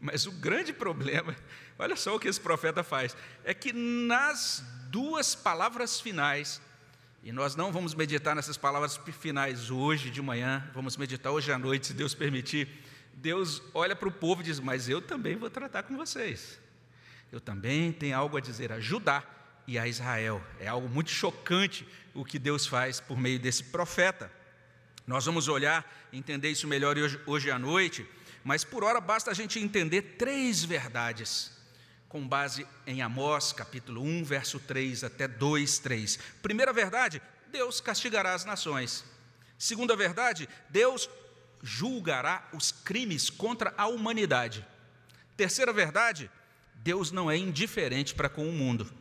Mas 0.00 0.26
o 0.26 0.32
grande 0.32 0.72
problema, 0.72 1.34
olha 1.78 1.96
só 1.96 2.14
o 2.14 2.20
que 2.20 2.28
esse 2.28 2.40
profeta 2.40 2.82
faz, 2.82 3.16
é 3.44 3.54
que 3.54 3.72
nas 3.72 4.62
duas 4.90 5.34
palavras 5.34 6.00
finais, 6.00 6.60
e 7.22 7.32
nós 7.32 7.56
não 7.56 7.72
vamos 7.72 7.94
meditar 7.94 8.36
nessas 8.36 8.56
palavras 8.56 9.00
finais 9.18 9.70
hoje 9.70 10.10
de 10.10 10.20
manhã, 10.20 10.68
vamos 10.74 10.96
meditar 10.96 11.32
hoje 11.32 11.50
à 11.50 11.58
noite, 11.58 11.88
se 11.88 11.94
Deus 11.94 12.12
permitir. 12.12 12.68
Deus 13.24 13.62
olha 13.72 13.96
para 13.96 14.06
o 14.06 14.12
povo 14.12 14.42
e 14.42 14.44
diz: 14.44 14.60
Mas 14.60 14.86
eu 14.86 15.00
também 15.00 15.34
vou 15.34 15.48
tratar 15.48 15.84
com 15.84 15.96
vocês. 15.96 16.60
Eu 17.32 17.40
também 17.40 17.90
tenho 17.90 18.14
algo 18.14 18.36
a 18.36 18.40
dizer 18.40 18.70
a 18.70 18.78
Judá 18.78 19.24
e 19.66 19.78
a 19.78 19.88
Israel. 19.88 20.44
É 20.60 20.68
algo 20.68 20.90
muito 20.90 21.08
chocante 21.08 21.88
o 22.12 22.22
que 22.22 22.38
Deus 22.38 22.66
faz 22.66 23.00
por 23.00 23.16
meio 23.16 23.38
desse 23.38 23.64
profeta. 23.64 24.30
Nós 25.06 25.24
vamos 25.24 25.48
olhar 25.48 25.90
entender 26.12 26.50
isso 26.50 26.68
melhor 26.68 26.98
hoje, 26.98 27.18
hoje 27.24 27.50
à 27.50 27.58
noite, 27.58 28.06
mas 28.44 28.62
por 28.62 28.84
hora 28.84 29.00
basta 29.00 29.30
a 29.30 29.34
gente 29.34 29.58
entender 29.58 30.02
três 30.18 30.62
verdades, 30.62 31.50
com 32.10 32.28
base 32.28 32.66
em 32.86 33.00
Amós, 33.00 33.54
capítulo 33.54 34.02
1, 34.02 34.22
verso 34.22 34.60
3 34.60 35.02
até 35.02 35.26
2, 35.26 35.78
3. 35.78 36.18
Primeira 36.42 36.74
verdade, 36.74 37.22
Deus 37.50 37.80
castigará 37.80 38.34
as 38.34 38.44
nações. 38.44 39.02
Segunda 39.56 39.96
verdade, 39.96 40.46
Deus 40.68 41.08
julgará 41.64 42.46
os 42.52 42.70
crimes 42.70 43.30
contra 43.30 43.72
a 43.76 43.86
humanidade. 43.86 44.64
Terceira 45.34 45.72
verdade, 45.72 46.30
Deus 46.76 47.10
não 47.10 47.30
é 47.30 47.36
indiferente 47.36 48.14
para 48.14 48.28
com 48.28 48.46
o 48.46 48.52
mundo. 48.52 48.92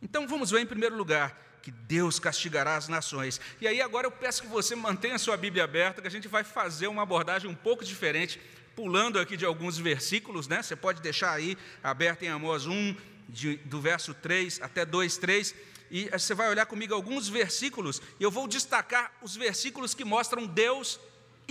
Então 0.00 0.26
vamos 0.28 0.52
ver 0.52 0.60
em 0.60 0.66
primeiro 0.66 0.96
lugar 0.96 1.36
que 1.60 1.70
Deus 1.70 2.18
castigará 2.18 2.76
as 2.76 2.88
nações. 2.88 3.40
E 3.60 3.66
aí 3.66 3.82
agora 3.82 4.06
eu 4.06 4.10
peço 4.10 4.42
que 4.42 4.48
você 4.48 4.74
mantenha 4.76 5.16
a 5.16 5.18
sua 5.18 5.36
Bíblia 5.36 5.64
aberta, 5.64 6.00
que 6.00 6.08
a 6.08 6.10
gente 6.10 6.28
vai 6.28 6.44
fazer 6.44 6.86
uma 6.86 7.02
abordagem 7.02 7.50
um 7.50 7.54
pouco 7.54 7.84
diferente, 7.84 8.40
pulando 8.74 9.18
aqui 9.18 9.36
de 9.36 9.44
alguns 9.44 9.76
versículos, 9.76 10.48
né? 10.48 10.62
Você 10.62 10.76
pode 10.76 11.02
deixar 11.02 11.32
aí 11.32 11.58
aberto 11.82 12.22
em 12.22 12.28
Amós 12.28 12.66
1, 12.66 12.96
de, 13.28 13.56
do 13.58 13.80
verso 13.80 14.14
3 14.14 14.62
até 14.62 14.86
2, 14.86 15.16
3, 15.18 15.54
e 15.90 16.08
você 16.08 16.34
vai 16.34 16.48
olhar 16.48 16.66
comigo 16.66 16.94
alguns 16.94 17.28
versículos, 17.28 18.00
e 18.18 18.22
eu 18.22 18.30
vou 18.30 18.46
destacar 18.46 19.12
os 19.20 19.36
versículos 19.36 19.92
que 19.92 20.04
mostram 20.04 20.46
Deus 20.46 21.00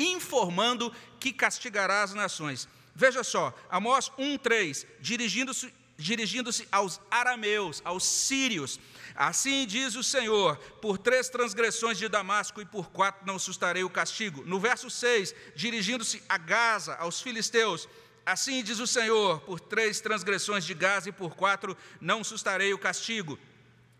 informando 0.04 0.94
que 1.20 1.34
castigará 1.34 2.04
as 2.04 2.14
nações. 2.14 2.68
Veja 2.96 3.24
só, 3.24 3.54
Amós 3.70 4.12
1,3, 4.18 4.86
dirigindo-se 5.00 5.74
dirigindo-se 6.00 6.66
aos 6.72 7.00
arameus, 7.12 7.82
aos 7.84 8.06
sírios. 8.06 8.80
Assim 9.16 9.68
diz 9.68 9.96
o 9.96 10.04
Senhor: 10.04 10.58
por 10.82 10.98
três 10.98 11.30
transgressões 11.30 11.98
de 11.98 12.08
Damasco 12.08 12.62
e 12.62 12.66
por 12.66 12.90
quatro 12.90 13.26
não 13.26 13.38
sustarei 13.38 13.84
o 13.84 13.90
castigo. 13.90 14.44
No 14.46 14.60
verso 14.60 14.90
6, 14.90 15.36
dirigindo-se 15.56 16.24
a 16.28 16.38
Gaza, 16.38 16.96
aos 16.96 17.22
filisteus. 17.22 17.88
Assim 18.26 18.64
diz 18.64 18.80
o 18.80 18.88
Senhor: 18.88 19.42
por 19.42 19.60
três 19.60 20.00
transgressões 20.00 20.64
de 20.64 20.74
Gaza 20.74 21.10
e 21.10 21.12
por 21.12 21.36
quatro 21.36 21.78
não 22.00 22.24
sustarei 22.24 22.74
o 22.74 22.80
castigo. 22.80 23.38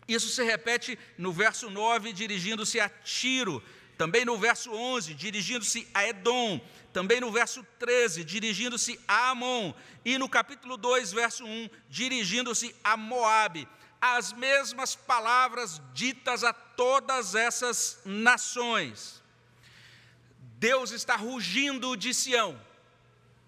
Isso 0.08 0.28
se 0.28 0.42
repete 0.42 0.98
no 1.16 1.32
verso 1.32 1.70
9, 1.70 2.12
dirigindo-se 2.12 2.80
a 2.80 2.88
Tiro. 2.88 3.62
Também 4.00 4.24
no 4.24 4.38
verso 4.38 4.72
11, 4.72 5.12
dirigindo-se 5.12 5.86
a 5.92 6.08
Edom. 6.08 6.58
Também 6.90 7.20
no 7.20 7.30
verso 7.30 7.62
13, 7.78 8.24
dirigindo-se 8.24 8.98
a 9.06 9.28
Amon. 9.28 9.74
E 10.02 10.16
no 10.16 10.26
capítulo 10.26 10.78
2, 10.78 11.12
verso 11.12 11.44
1, 11.44 11.68
dirigindo-se 11.90 12.74
a 12.82 12.96
Moabe. 12.96 13.68
As 14.00 14.32
mesmas 14.32 14.96
palavras 14.96 15.82
ditas 15.92 16.42
a 16.44 16.54
todas 16.54 17.34
essas 17.34 18.00
nações. 18.06 19.22
Deus 20.56 20.92
está 20.92 21.14
rugindo 21.14 21.94
de 21.94 22.14
Sião. 22.14 22.58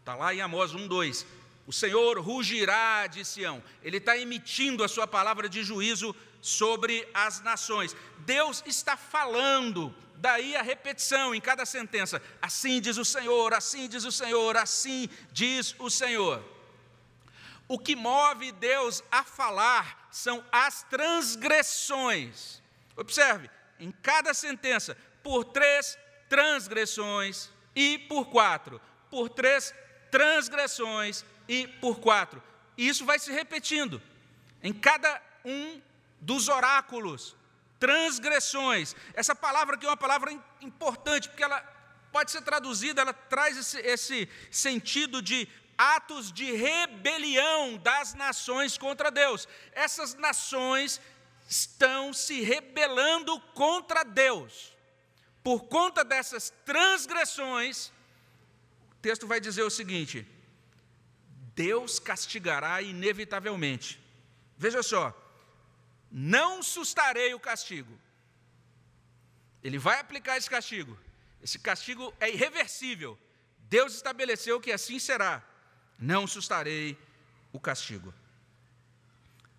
Está 0.00 0.14
lá 0.14 0.34
em 0.34 0.42
Amós 0.42 0.74
1, 0.74 0.86
2. 0.86 1.26
O 1.66 1.72
Senhor 1.72 2.20
rugirá 2.20 3.06
de 3.06 3.24
Sião. 3.24 3.64
Ele 3.82 3.96
está 3.96 4.18
emitindo 4.18 4.84
a 4.84 4.88
sua 4.88 5.06
palavra 5.06 5.48
de 5.48 5.64
juízo 5.64 6.14
sobre 6.42 7.08
as 7.14 7.40
nações. 7.40 7.96
Deus 8.26 8.62
está 8.66 8.98
falando 8.98 9.94
Daí 10.22 10.54
a 10.54 10.62
repetição 10.62 11.34
em 11.34 11.40
cada 11.40 11.66
sentença: 11.66 12.22
assim 12.40 12.80
diz 12.80 12.96
o 12.96 13.04
Senhor, 13.04 13.52
assim 13.52 13.88
diz 13.88 14.04
o 14.04 14.12
Senhor, 14.12 14.56
assim 14.56 15.10
diz 15.32 15.74
o 15.80 15.90
Senhor. 15.90 16.40
O 17.66 17.76
que 17.76 17.96
move 17.96 18.52
Deus 18.52 19.02
a 19.10 19.24
falar 19.24 20.06
são 20.12 20.44
as 20.52 20.84
transgressões. 20.84 22.62
Observe, 22.96 23.50
em 23.80 23.90
cada 23.90 24.32
sentença, 24.32 24.96
por 25.24 25.44
três 25.46 25.98
transgressões 26.28 27.50
e 27.74 27.98
por 27.98 28.26
quatro, 28.26 28.80
por 29.10 29.28
três 29.28 29.74
transgressões 30.08 31.24
e 31.48 31.66
por 31.66 31.98
quatro. 31.98 32.40
E 32.76 32.86
isso 32.86 33.04
vai 33.04 33.18
se 33.18 33.32
repetindo 33.32 34.00
em 34.62 34.72
cada 34.72 35.20
um 35.44 35.82
dos 36.20 36.48
oráculos 36.48 37.34
transgressões. 37.82 38.94
Essa 39.12 39.34
palavra 39.34 39.74
aqui 39.74 39.84
é 39.84 39.88
uma 39.88 39.96
palavra 39.96 40.30
importante, 40.60 41.28
porque 41.28 41.42
ela 41.42 41.60
pode 42.12 42.30
ser 42.30 42.40
traduzida, 42.42 43.02
ela 43.02 43.12
traz 43.12 43.56
esse, 43.56 43.78
esse 43.80 44.28
sentido 44.52 45.20
de 45.20 45.48
atos 45.76 46.30
de 46.30 46.52
rebelião 46.52 47.76
das 47.78 48.14
nações 48.14 48.78
contra 48.78 49.10
Deus. 49.10 49.48
Essas 49.72 50.14
nações 50.14 51.00
estão 51.48 52.12
se 52.12 52.40
rebelando 52.42 53.40
contra 53.52 54.04
Deus. 54.04 54.72
Por 55.42 55.64
conta 55.64 56.04
dessas 56.04 56.50
transgressões, 56.64 57.88
o 58.92 58.94
texto 59.02 59.26
vai 59.26 59.40
dizer 59.40 59.64
o 59.64 59.70
seguinte: 59.70 60.24
Deus 61.52 61.98
castigará 61.98 62.80
inevitavelmente. 62.80 64.00
Veja 64.56 64.84
só, 64.84 65.12
não 66.12 66.62
sustarei 66.62 67.32
o 67.32 67.40
castigo. 67.40 67.98
Ele 69.64 69.78
vai 69.78 69.98
aplicar 69.98 70.36
esse 70.36 70.50
castigo. 70.50 70.98
Esse 71.42 71.58
castigo 71.58 72.12
é 72.20 72.30
irreversível. 72.30 73.18
Deus 73.60 73.94
estabeleceu 73.94 74.60
que 74.60 74.70
assim 74.70 74.98
será. 74.98 75.42
Não 75.98 76.26
sustarei 76.26 76.98
o 77.50 77.58
castigo. 77.58 78.12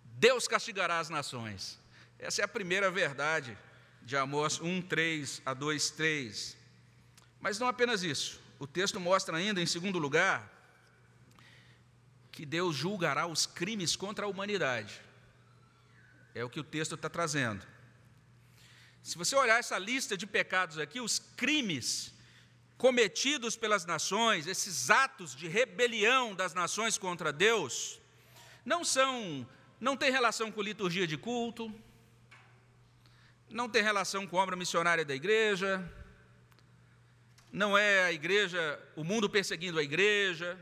Deus 0.04 0.46
castigará 0.46 1.00
as 1.00 1.08
nações. 1.08 1.78
Essa 2.18 2.42
é 2.42 2.44
a 2.44 2.48
primeira 2.48 2.88
verdade 2.90 3.58
de 4.02 4.16
Amós 4.16 4.60
1, 4.60 4.82
3 4.82 5.42
a 5.44 5.52
2, 5.52 5.90
3. 5.90 6.56
Mas 7.40 7.58
não 7.58 7.66
apenas 7.66 8.04
isso. 8.04 8.40
O 8.58 8.66
texto 8.66 9.00
mostra 9.00 9.36
ainda, 9.36 9.60
em 9.60 9.66
segundo 9.66 9.98
lugar, 9.98 10.50
que 12.30 12.46
Deus 12.46 12.76
julgará 12.76 13.26
os 13.26 13.44
crimes 13.44 13.96
contra 13.96 14.26
a 14.26 14.28
humanidade. 14.28 15.00
É 16.34 16.44
o 16.44 16.50
que 16.50 16.58
o 16.58 16.64
texto 16.64 16.96
está 16.96 17.08
trazendo. 17.08 17.64
Se 19.02 19.16
você 19.16 19.36
olhar 19.36 19.58
essa 19.58 19.78
lista 19.78 20.16
de 20.16 20.26
pecados 20.26 20.78
aqui, 20.78 21.00
os 21.00 21.18
crimes 21.18 22.12
cometidos 22.76 23.56
pelas 23.56 23.84
nações, 23.84 24.46
esses 24.46 24.90
atos 24.90 25.34
de 25.34 25.46
rebelião 25.46 26.34
das 26.34 26.52
nações 26.54 26.98
contra 26.98 27.32
Deus, 27.32 28.00
não 28.64 28.84
são, 28.84 29.46
não 29.78 29.96
tem 29.96 30.10
relação 30.10 30.50
com 30.50 30.60
liturgia 30.60 31.06
de 31.06 31.16
culto, 31.16 31.72
não 33.48 33.68
tem 33.68 33.82
relação 33.82 34.26
com 34.26 34.36
obra 34.36 34.56
missionária 34.56 35.04
da 35.04 35.14
igreja, 35.14 35.88
não 37.52 37.78
é 37.78 38.04
a 38.04 38.12
igreja, 38.12 38.80
o 38.96 39.04
mundo 39.04 39.30
perseguindo 39.30 39.78
a 39.78 39.82
igreja, 39.82 40.58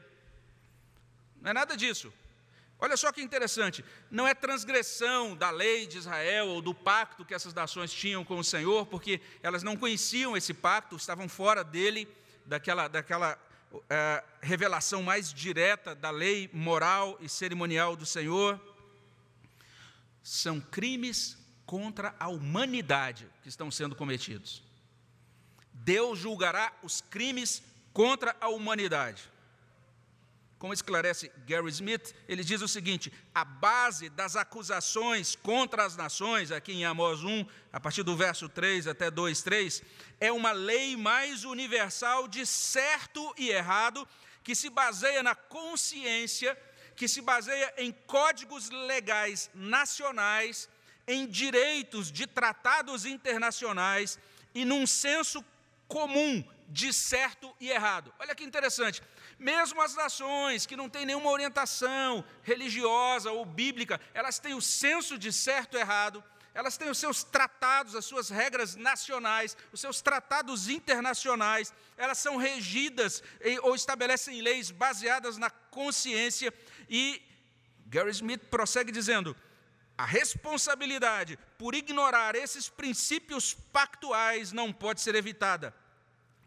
não 1.40 1.50
é 1.50 1.54
nada 1.54 1.74
disso. 1.76 2.12
Olha 2.82 2.96
só 2.96 3.12
que 3.12 3.22
interessante, 3.22 3.84
não 4.10 4.26
é 4.26 4.34
transgressão 4.34 5.36
da 5.36 5.50
lei 5.50 5.86
de 5.86 5.98
Israel 5.98 6.48
ou 6.48 6.60
do 6.60 6.74
pacto 6.74 7.24
que 7.24 7.32
essas 7.32 7.54
nações 7.54 7.92
tinham 7.92 8.24
com 8.24 8.36
o 8.36 8.42
Senhor, 8.42 8.86
porque 8.86 9.20
elas 9.40 9.62
não 9.62 9.76
conheciam 9.76 10.36
esse 10.36 10.52
pacto, 10.52 10.96
estavam 10.96 11.28
fora 11.28 11.62
dele, 11.62 12.08
daquela, 12.44 12.88
daquela 12.88 13.38
é, 13.88 14.24
revelação 14.40 15.00
mais 15.00 15.32
direta 15.32 15.94
da 15.94 16.10
lei 16.10 16.50
moral 16.52 17.16
e 17.20 17.28
cerimonial 17.28 17.94
do 17.94 18.04
Senhor. 18.04 18.60
São 20.20 20.60
crimes 20.60 21.38
contra 21.64 22.16
a 22.18 22.26
humanidade 22.26 23.30
que 23.44 23.48
estão 23.48 23.70
sendo 23.70 23.94
cometidos. 23.94 24.60
Deus 25.72 26.18
julgará 26.18 26.72
os 26.82 27.00
crimes 27.00 27.62
contra 27.92 28.34
a 28.40 28.48
humanidade. 28.48 29.30
Como 30.62 30.72
esclarece 30.72 31.32
Gary 31.44 31.68
Smith, 31.70 32.14
ele 32.28 32.44
diz 32.44 32.62
o 32.62 32.68
seguinte: 32.68 33.12
a 33.34 33.44
base 33.44 34.08
das 34.08 34.36
acusações 34.36 35.34
contra 35.34 35.84
as 35.84 35.96
nações, 35.96 36.52
aqui 36.52 36.70
em 36.70 36.84
Amós 36.84 37.24
1, 37.24 37.44
a 37.72 37.80
partir 37.80 38.04
do 38.04 38.16
verso 38.16 38.48
3 38.48 38.86
até 38.86 39.10
2, 39.10 39.42
3, 39.42 39.82
é 40.20 40.30
uma 40.30 40.52
lei 40.52 40.96
mais 40.96 41.42
universal 41.42 42.28
de 42.28 42.46
certo 42.46 43.34
e 43.36 43.50
errado, 43.50 44.06
que 44.44 44.54
se 44.54 44.70
baseia 44.70 45.20
na 45.20 45.34
consciência, 45.34 46.56
que 46.94 47.08
se 47.08 47.20
baseia 47.20 47.74
em 47.76 47.90
códigos 48.06 48.70
legais 48.70 49.50
nacionais, 49.52 50.68
em 51.08 51.26
direitos 51.26 52.12
de 52.12 52.24
tratados 52.24 53.04
internacionais 53.04 54.16
e 54.54 54.64
num 54.64 54.86
senso 54.86 55.44
comum 55.88 56.44
de 56.68 56.92
certo 56.92 57.54
e 57.60 57.70
errado. 57.70 58.12
Olha 58.18 58.34
que 58.34 58.44
interessante. 58.44 59.02
Mesmo 59.38 59.80
as 59.82 59.94
nações 59.94 60.66
que 60.66 60.76
não 60.76 60.88
têm 60.88 61.06
nenhuma 61.06 61.30
orientação 61.30 62.24
religiosa 62.42 63.30
ou 63.30 63.44
bíblica, 63.44 64.00
elas 64.14 64.38
têm 64.38 64.54
o 64.54 64.60
senso 64.60 65.18
de 65.18 65.32
certo 65.32 65.76
e 65.76 65.80
errado, 65.80 66.22
elas 66.54 66.76
têm 66.76 66.90
os 66.90 66.98
seus 66.98 67.24
tratados, 67.24 67.94
as 67.94 68.04
suas 68.04 68.28
regras 68.28 68.76
nacionais, 68.76 69.56
os 69.72 69.80
seus 69.80 70.02
tratados 70.02 70.68
internacionais, 70.68 71.72
elas 71.96 72.18
são 72.18 72.36
regidas 72.36 73.22
ou 73.62 73.74
estabelecem 73.74 74.42
leis 74.42 74.70
baseadas 74.70 75.38
na 75.38 75.50
consciência. 75.50 76.52
E 76.88 77.22
Gary 77.86 78.10
Smith 78.10 78.44
prossegue 78.50 78.92
dizendo: 78.92 79.34
a 79.96 80.04
responsabilidade 80.04 81.38
por 81.58 81.74
ignorar 81.74 82.34
esses 82.34 82.68
princípios 82.68 83.54
pactuais 83.54 84.52
não 84.52 84.72
pode 84.72 85.00
ser 85.00 85.14
evitada. 85.14 85.74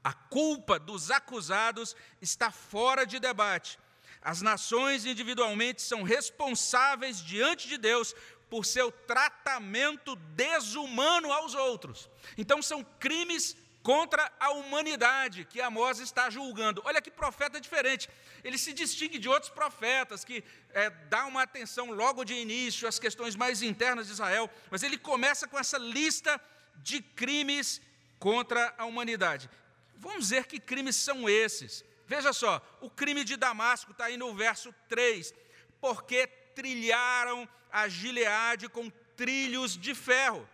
A 0.05 0.13
culpa 0.13 0.77
dos 0.77 1.09
acusados 1.09 1.95
está 2.21 2.51
fora 2.51 3.07
de 3.07 3.19
debate. 3.19 3.79
As 4.21 4.39
nações 4.39 5.03
individualmente 5.03 5.81
são 5.81 6.03
responsáveis 6.03 7.24
diante 7.24 7.68
de 7.68 7.75
Deus 7.75 8.13
por 8.48 8.68
seu 8.68 8.91
tratamento 8.91 10.15
desumano 10.15 11.31
aos 11.33 11.55
outros. 11.55 12.07
Então, 12.37 12.61
são 12.61 12.83
crimes 13.00 13.57
contra 13.81 14.31
a 14.39 14.51
humanidade 14.51 15.44
que 15.44 15.59
Amós 15.59 15.98
está 15.98 16.29
julgando. 16.29 16.83
Olha 16.85 17.01
que 17.01 17.09
profeta 17.09 17.59
diferente. 17.59 18.07
Ele 18.44 18.59
se 18.59 18.74
distingue 18.74 19.18
de 19.18 19.27
outros 19.27 19.51
profetas 19.51 20.24
que 20.24 20.44
é, 20.70 20.91
dá 21.09 21.25
uma 21.25 21.41
atenção 21.41 21.89
logo 21.89 22.24
de 22.24 22.35
início 22.35 22.87
às 22.87 23.00
questões 23.00 23.35
mais 23.35 23.63
internas 23.63 24.05
de 24.05 24.13
Israel, 24.13 24.51
mas 24.70 24.83
ele 24.83 25.00
começa 25.00 25.48
com 25.48 25.57
essa 25.57 25.79
lista 25.79 26.39
de 26.75 27.01
crimes 27.01 27.81
contra 28.20 28.72
a 28.77 28.85
humanidade. 28.85 29.50
Vamos 29.98 30.29
ver 30.29 30.46
que 30.46 30.60
crimes 30.60 30.96
são 30.96 31.29
esses. 31.29 31.84
Veja 32.08 32.31
só, 32.34 32.62
o 32.81 32.90
crime 32.90 33.24
de 33.24 33.36
Damasco 33.36 33.92
está 33.92 34.05
aí 34.05 34.18
no 34.18 34.34
verso 34.36 34.74
3. 34.88 35.34
Porque 35.81 36.27
trilharam 36.27 37.48
a 37.72 37.88
Gileade 37.88 38.70
com 38.70 38.90
trilhos 39.16 39.77
de 39.77 39.96
ferro. 39.96 40.48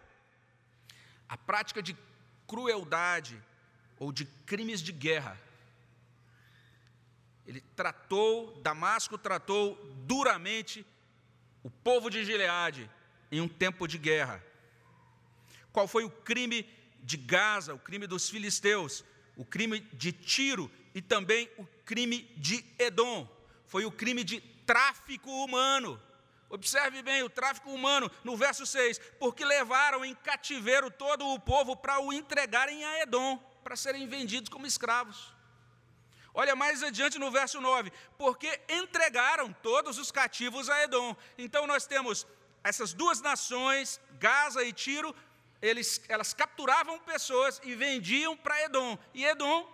A 1.27 1.37
prática 1.37 1.81
de 1.81 1.95
crueldade 2.47 3.41
ou 3.99 4.11
de 4.11 4.25
crimes 4.25 4.81
de 4.81 4.91
guerra. 4.91 5.39
Ele 7.45 7.61
tratou, 7.75 8.59
Damasco 8.61 9.17
tratou 9.17 9.75
duramente 10.05 10.85
o 11.63 11.69
povo 11.69 12.09
de 12.09 12.23
Gileade 12.23 12.89
em 13.31 13.41
um 13.41 13.47
tempo 13.47 13.87
de 13.87 13.97
guerra. 13.97 14.43
Qual 15.71 15.87
foi 15.87 16.03
o 16.03 16.09
crime 16.09 16.67
de 17.01 17.17
Gaza, 17.17 17.73
o 17.73 17.79
crime 17.79 18.07
dos 18.07 18.29
filisteus? 18.29 19.03
O 19.35 19.45
crime 19.45 19.79
de 19.93 20.11
Tiro 20.11 20.71
e 20.93 21.01
também 21.01 21.49
o 21.57 21.65
crime 21.85 22.23
de 22.37 22.63
Edom. 22.77 23.27
Foi 23.67 23.85
o 23.85 23.91
crime 23.91 24.23
de 24.23 24.41
tráfico 24.65 25.29
humano. 25.43 26.01
Observe 26.49 27.01
bem 27.01 27.23
o 27.23 27.29
tráfico 27.29 27.71
humano 27.71 28.11
no 28.23 28.35
verso 28.35 28.65
6, 28.65 28.99
porque 29.19 29.45
levaram 29.45 30.03
em 30.03 30.13
cativeiro 30.13 30.91
todo 30.91 31.25
o 31.25 31.39
povo 31.39 31.77
para 31.77 32.01
o 32.01 32.11
entregarem 32.11 32.83
a 32.83 33.03
Edom, 33.03 33.37
para 33.63 33.77
serem 33.77 34.07
vendidos 34.07 34.49
como 34.49 34.67
escravos. 34.67 35.33
Olha 36.33 36.55
mais 36.55 36.83
adiante 36.83 37.19
no 37.19 37.31
verso 37.31 37.59
9, 37.59 37.91
porque 38.17 38.59
entregaram 38.69 39.53
todos 39.61 39.97
os 39.97 40.11
cativos 40.11 40.69
a 40.69 40.83
Edom. 40.83 41.15
Então 41.37 41.65
nós 41.65 41.85
temos 41.85 42.27
essas 42.63 42.93
duas 42.93 43.21
nações, 43.21 43.99
Gaza 44.19 44.63
e 44.63 44.71
Tiro, 44.71 45.15
eles, 45.61 46.01
elas 46.09 46.33
capturavam 46.33 46.99
pessoas 46.99 47.61
e 47.63 47.75
vendiam 47.75 48.35
para 48.35 48.63
Edom. 48.63 48.97
E 49.13 49.25
Edom 49.25 49.69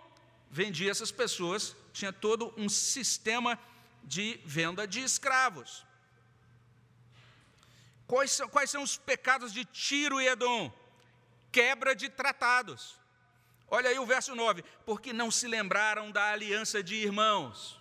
vendia 0.50 0.90
essas 0.90 1.10
pessoas, 1.10 1.74
tinha 1.92 2.12
todo 2.12 2.52
um 2.56 2.68
sistema 2.68 3.58
de 4.04 4.40
venda 4.44 4.86
de 4.86 5.00
escravos. 5.00 5.84
Quais 8.06 8.30
são, 8.32 8.48
quais 8.48 8.70
são 8.70 8.82
os 8.82 8.96
pecados 8.96 9.52
de 9.52 9.64
Tiro 9.64 10.20
e 10.20 10.28
Edom? 10.28 10.72
Quebra 11.52 11.94
de 11.94 12.08
tratados. 12.08 12.96
Olha 13.70 13.90
aí 13.90 13.98
o 13.98 14.06
verso 14.06 14.34
9: 14.34 14.64
porque 14.84 15.12
não 15.12 15.30
se 15.30 15.46
lembraram 15.46 16.10
da 16.10 16.30
aliança 16.30 16.82
de 16.82 16.94
irmãos. 16.94 17.77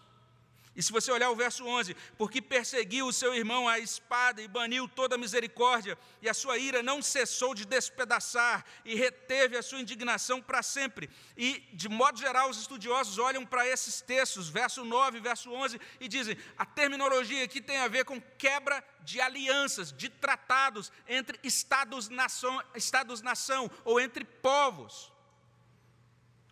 E 0.78 0.84
se 0.84 0.92
você 0.92 1.12
olhar 1.12 1.32
o 1.32 1.36
verso 1.36 1.66
11, 1.66 1.96
porque 2.20 2.40
perseguiu 2.40 3.08
o 3.08 3.12
seu 3.12 3.34
irmão 3.34 3.68
à 3.68 3.80
espada 3.80 4.44
e 4.44 4.48
baniu 4.48 4.88
toda 4.88 5.16
a 5.16 5.18
misericórdia, 5.18 5.98
e 6.22 6.30
a 6.30 6.36
sua 6.36 6.60
ira 6.60 6.84
não 6.84 7.02
cessou 7.02 7.56
de 7.56 7.66
despedaçar, 7.66 8.64
e 8.86 8.94
reteve 8.94 9.58
a 9.58 9.64
sua 9.64 9.80
indignação 9.80 10.40
para 10.40 10.62
sempre. 10.62 11.10
E, 11.36 11.64
de 11.74 11.90
modo 11.90 12.20
geral, 12.20 12.48
os 12.52 12.60
estudiosos 12.60 13.18
olham 13.18 13.44
para 13.44 13.68
esses 13.68 14.02
textos, 14.02 14.50
verso 14.50 14.86
9, 14.86 15.20
verso 15.20 15.52
11, 15.52 15.82
e 16.00 16.08
dizem: 16.08 16.38
a 16.56 16.64
terminologia 16.64 17.44
aqui 17.44 17.60
tem 17.60 17.78
a 17.78 17.88
ver 17.88 18.06
com 18.06 18.22
quebra 18.38 18.84
de 19.02 19.20
alianças, 19.20 19.92
de 19.92 20.10
tratados 20.10 20.92
entre 21.08 21.40
estados-nação 21.42 22.62
estados 22.76 23.24
-nação, 23.24 23.72
ou 23.84 24.00
entre 24.00 24.24
povos. 24.24 25.12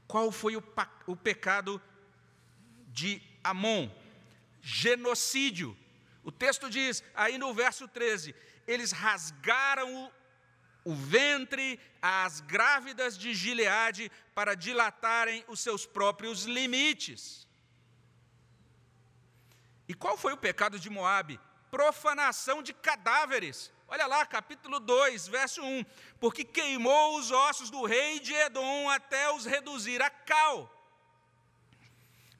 Qual 0.08 0.32
foi 0.32 0.56
o, 0.56 0.64
o 1.06 1.16
pecado 1.16 1.80
de 2.88 3.22
Amon? 3.44 3.88
Genocídio. 4.66 5.78
O 6.24 6.32
texto 6.32 6.70
diz, 6.70 7.04
aí 7.14 7.38
no 7.38 7.54
verso 7.54 7.88
13: 7.88 8.34
eles 8.66 8.92
rasgaram 8.92 10.12
o, 10.84 10.92
o 10.92 10.96
ventre 10.96 11.80
às 12.02 12.42
grávidas 12.42 13.16
de 13.16 13.34
Gileade 13.36 14.12
para 14.34 14.56
dilatarem 14.56 15.46
os 15.48 15.60
seus 15.60 15.86
próprios 15.86 16.46
limites. 16.46 17.48
E 19.88 19.94
qual 19.94 20.18
foi 20.18 20.34
o 20.34 20.38
pecado 20.38 20.80
de 20.80 20.90
Moabe? 20.90 21.40
Profanação 21.70 22.64
de 22.64 22.74
cadáveres. 22.74 23.72
Olha 23.88 24.08
lá, 24.08 24.26
capítulo 24.26 24.80
2, 24.80 25.28
verso 25.28 25.62
1. 25.62 25.86
Porque 26.20 26.44
queimou 26.44 27.20
os 27.20 27.30
ossos 27.30 27.70
do 27.70 27.86
rei 27.86 28.20
de 28.20 28.34
Edom 28.34 28.90
até 28.90 29.32
os 29.32 29.46
reduzir 29.46 30.02
a 30.02 30.10
cal. 30.10 30.72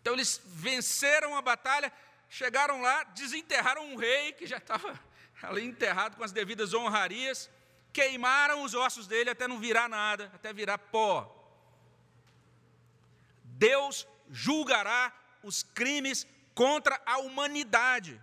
Então 0.06 0.14
eles 0.14 0.40
venceram 0.46 1.36
a 1.36 1.42
batalha, 1.42 1.92
Chegaram 2.30 2.82
lá, 2.82 3.04
desenterraram 3.04 3.86
um 3.86 3.96
rei 3.96 4.34
que 4.34 4.46
já 4.46 4.58
estava 4.58 5.00
ali 5.42 5.64
enterrado 5.64 6.18
com 6.18 6.24
as 6.24 6.32
devidas 6.32 6.74
honrarias, 6.74 7.50
queimaram 7.94 8.64
os 8.64 8.74
ossos 8.74 9.08
dele 9.08 9.30
até 9.30 9.48
não 9.48 9.60
virar 9.60 9.88
nada, 9.88 10.32
até 10.34 10.52
virar 10.52 10.78
pó. 10.78 11.32
Deus 13.44 14.08
julgará 14.30 15.14
os 15.44 15.64
crimes 15.64 16.28
contra 16.54 17.00
a 17.06 17.20
humanidade. 17.20 18.22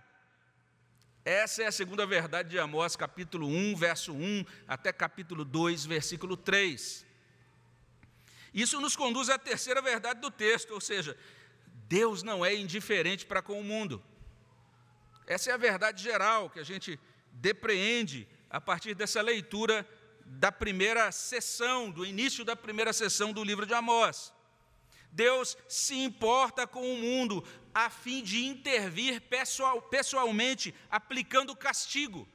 Essa 1.25 1.63
é 1.63 1.67
a 1.67 1.71
segunda 1.71 2.05
verdade 2.05 2.49
de 2.49 2.59
Amós, 2.59 2.95
capítulo 2.95 3.47
1, 3.47 3.75
verso 3.75 4.13
1, 4.13 4.45
até 4.67 4.91
capítulo 4.91 5.45
2, 5.45 5.85
versículo 5.85 6.35
3. 6.35 7.05
Isso 8.53 8.79
nos 8.81 8.95
conduz 8.95 9.29
à 9.29 9.39
terceira 9.39 9.81
verdade 9.81 10.19
do 10.19 10.29
texto, 10.29 10.71
ou 10.71 10.81
seja, 10.81 11.17
Deus 11.97 12.23
não 12.23 12.43
é 12.43 12.55
indiferente 12.55 13.23
para 13.23 13.39
com 13.47 13.59
o 13.59 13.63
mundo. 13.63 14.03
Essa 15.27 15.51
é 15.51 15.53
a 15.53 15.57
verdade 15.57 16.01
geral 16.01 16.49
que 16.49 16.59
a 16.59 16.63
gente 16.63 16.99
depreende 17.31 18.27
a 18.49 18.59
partir 18.59 18.95
dessa 18.95 19.21
leitura 19.21 19.87
da 20.25 20.51
primeira 20.51 21.11
sessão, 21.11 21.91
do 21.91 22.03
início 22.03 22.43
da 22.43 22.55
primeira 22.55 22.91
sessão 22.93 23.31
do 23.31 23.43
livro 23.43 23.67
de 23.67 23.75
Amós. 23.75 24.33
Deus 25.11 25.55
se 25.67 25.93
importa 25.93 26.65
com 26.65 26.81
o 26.81 26.97
mundo 26.97 27.45
a 27.71 27.91
fim 27.91 28.23
de 28.23 28.43
intervir 28.43 29.21
pessoal, 29.21 29.79
pessoalmente, 29.79 30.73
aplicando 30.89 31.55
castigo. 31.55 32.27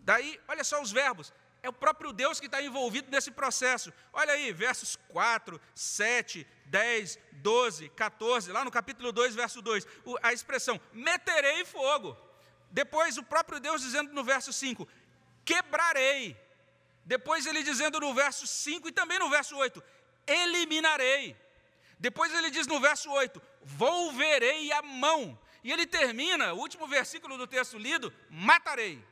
Daí, 0.00 0.38
olha 0.46 0.62
só 0.62 0.82
os 0.82 0.92
verbos. 0.92 1.32
É 1.62 1.68
o 1.68 1.72
próprio 1.72 2.12
Deus 2.12 2.38
que 2.38 2.46
está 2.46 2.62
envolvido 2.62 3.10
nesse 3.10 3.30
processo. 3.30 3.92
Olha 4.12 4.32
aí, 4.32 4.52
versos 4.52 4.96
4, 5.08 5.60
7, 5.74 6.46
10, 6.66 7.18
12, 7.32 7.88
14, 7.90 8.52
lá 8.52 8.64
no 8.64 8.70
capítulo 8.70 9.10
2, 9.10 9.34
verso 9.34 9.60
2, 9.60 9.86
a 10.22 10.32
expressão 10.32 10.80
meterei 10.92 11.64
fogo. 11.64 12.16
Depois 12.70 13.18
o 13.18 13.22
próprio 13.22 13.58
Deus 13.58 13.82
dizendo 13.82 14.12
no 14.12 14.22
verso 14.22 14.52
5, 14.52 14.86
quebrarei. 15.44 16.36
Depois 17.04 17.46
ele 17.46 17.62
dizendo 17.62 17.98
no 17.98 18.14
verso 18.14 18.46
5 18.46 18.88
e 18.88 18.92
também 18.92 19.18
no 19.18 19.30
verso 19.30 19.56
8, 19.56 19.82
eliminarei. 20.26 21.36
Depois 21.98 22.32
ele 22.32 22.50
diz 22.50 22.66
no 22.66 22.78
verso 22.80 23.10
8: 23.10 23.40
volverei 23.62 24.70
a 24.72 24.82
mão. 24.82 25.38
E 25.64 25.72
ele 25.72 25.86
termina, 25.86 26.52
o 26.52 26.58
último 26.58 26.86
versículo 26.86 27.36
do 27.36 27.46
texto 27.46 27.76
lido: 27.76 28.12
matarei. 28.30 29.04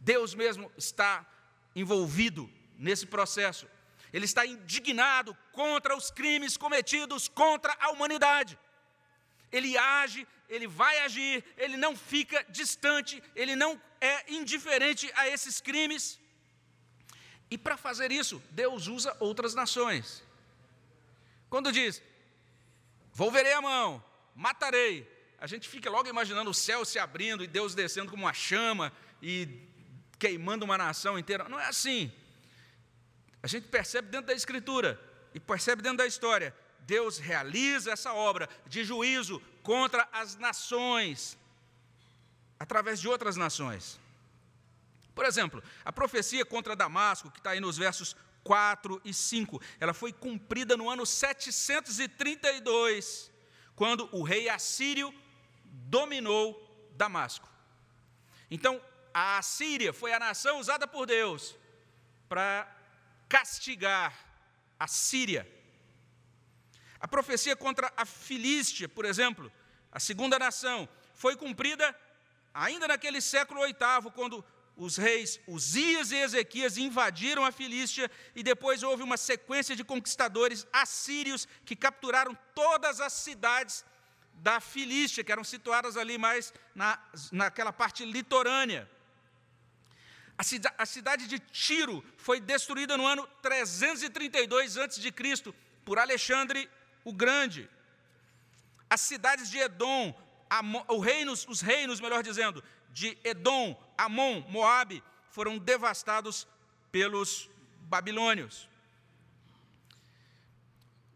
Deus 0.00 0.34
mesmo 0.34 0.72
está 0.76 1.26
envolvido 1.74 2.50
nesse 2.78 3.06
processo. 3.06 3.66
Ele 4.12 4.24
está 4.24 4.44
indignado 4.44 5.36
contra 5.52 5.96
os 5.96 6.10
crimes 6.10 6.56
cometidos 6.56 7.28
contra 7.28 7.74
a 7.80 7.90
humanidade. 7.90 8.58
Ele 9.50 9.76
age, 9.76 10.26
ele 10.48 10.66
vai 10.66 10.98
agir, 11.00 11.44
ele 11.56 11.76
não 11.76 11.96
fica 11.96 12.44
distante, 12.48 13.22
ele 13.34 13.56
não 13.56 13.80
é 14.00 14.32
indiferente 14.32 15.10
a 15.14 15.28
esses 15.28 15.60
crimes. 15.60 16.20
E 17.50 17.56
para 17.58 17.76
fazer 17.76 18.10
isso, 18.10 18.42
Deus 18.50 18.86
usa 18.86 19.16
outras 19.20 19.54
nações. 19.54 20.22
Quando 21.48 21.70
diz, 21.70 22.02
volverei 23.12 23.52
a 23.52 23.60
mão, 23.60 24.02
matarei, 24.34 25.06
a 25.38 25.46
gente 25.46 25.68
fica 25.68 25.90
logo 25.90 26.08
imaginando 26.08 26.50
o 26.50 26.54
céu 26.54 26.84
se 26.84 26.98
abrindo 26.98 27.44
e 27.44 27.46
Deus 27.46 27.74
descendo 27.74 28.10
como 28.10 28.22
uma 28.22 28.32
chama 28.32 28.92
e 29.20 29.48
queimando 30.22 30.64
uma 30.64 30.78
nação 30.78 31.18
inteira. 31.18 31.48
Não 31.48 31.58
é 31.58 31.66
assim. 31.66 32.12
A 33.42 33.48
gente 33.48 33.66
percebe 33.66 34.08
dentro 34.08 34.28
da 34.28 34.32
Escritura 34.32 34.96
e 35.34 35.40
percebe 35.40 35.82
dentro 35.82 35.98
da 35.98 36.06
história. 36.06 36.54
Deus 36.82 37.18
realiza 37.18 37.90
essa 37.90 38.14
obra 38.14 38.48
de 38.64 38.84
juízo 38.84 39.42
contra 39.64 40.08
as 40.12 40.36
nações, 40.36 41.36
através 42.56 43.00
de 43.00 43.08
outras 43.08 43.34
nações. 43.34 43.98
Por 45.12 45.24
exemplo, 45.24 45.60
a 45.84 45.92
profecia 45.92 46.44
contra 46.44 46.76
Damasco, 46.76 47.32
que 47.32 47.40
está 47.40 47.50
aí 47.50 47.58
nos 47.58 47.76
versos 47.76 48.14
4 48.44 49.02
e 49.04 49.12
5, 49.12 49.60
ela 49.80 49.92
foi 49.92 50.12
cumprida 50.12 50.76
no 50.76 50.88
ano 50.88 51.04
732, 51.04 53.28
quando 53.74 54.08
o 54.12 54.22
rei 54.22 54.48
assírio 54.48 55.12
dominou 55.64 56.92
Damasco. 56.96 57.48
Então, 58.48 58.80
a 59.14 59.38
Assíria 59.38 59.92
foi 59.92 60.12
a 60.12 60.18
nação 60.18 60.58
usada 60.58 60.86
por 60.86 61.06
Deus 61.06 61.56
para 62.28 62.68
castigar 63.28 64.16
a 64.78 64.86
Síria. 64.86 65.46
A 66.98 67.08
profecia 67.08 67.56
contra 67.56 67.92
a 67.96 68.04
Filístia, 68.06 68.88
por 68.88 69.04
exemplo, 69.04 69.50
a 69.90 69.98
segunda 69.98 70.38
nação, 70.38 70.88
foi 71.14 71.36
cumprida 71.36 71.94
ainda 72.54 72.88
naquele 72.88 73.20
século 73.20 73.62
VIII, 73.62 74.10
quando 74.14 74.44
os 74.76 74.96
reis 74.96 75.38
Uzias 75.46 76.10
e 76.12 76.16
Ezequias 76.16 76.76
invadiram 76.76 77.44
a 77.44 77.52
Filístia 77.52 78.10
e 78.34 78.42
depois 78.42 78.82
houve 78.82 79.02
uma 79.02 79.16
sequência 79.16 79.76
de 79.76 79.84
conquistadores 79.84 80.66
assírios 80.72 81.46
que 81.64 81.76
capturaram 81.76 82.36
todas 82.54 83.00
as 83.00 83.12
cidades 83.12 83.84
da 84.34 84.60
Filístia, 84.60 85.22
que 85.22 85.30
eram 85.30 85.44
situadas 85.44 85.96
ali 85.96 86.16
mais 86.18 86.52
na, 86.74 86.98
naquela 87.30 87.72
parte 87.72 88.04
litorânea. 88.04 88.90
A, 90.36 90.42
cida, 90.42 90.72
a 90.76 90.86
cidade 90.86 91.26
de 91.26 91.38
Tiro 91.38 92.04
foi 92.16 92.40
destruída 92.40 92.96
no 92.96 93.06
ano 93.06 93.26
332 93.42 94.78
a.C. 94.78 95.12
por 95.84 95.98
Alexandre 95.98 96.68
o 97.04 97.12
Grande. 97.12 97.68
As 98.88 99.00
cidades 99.00 99.50
de 99.50 99.58
Edom, 99.58 100.14
Amon, 100.48 100.84
reinos, 101.00 101.46
os 101.48 101.60
reinos, 101.60 102.00
melhor 102.00 102.22
dizendo, 102.22 102.62
de 102.90 103.16
Edom, 103.24 103.80
Amon, 103.96 104.40
Moabe, 104.48 105.02
foram 105.30 105.58
devastados 105.58 106.46
pelos 106.90 107.48
babilônios. 107.82 108.68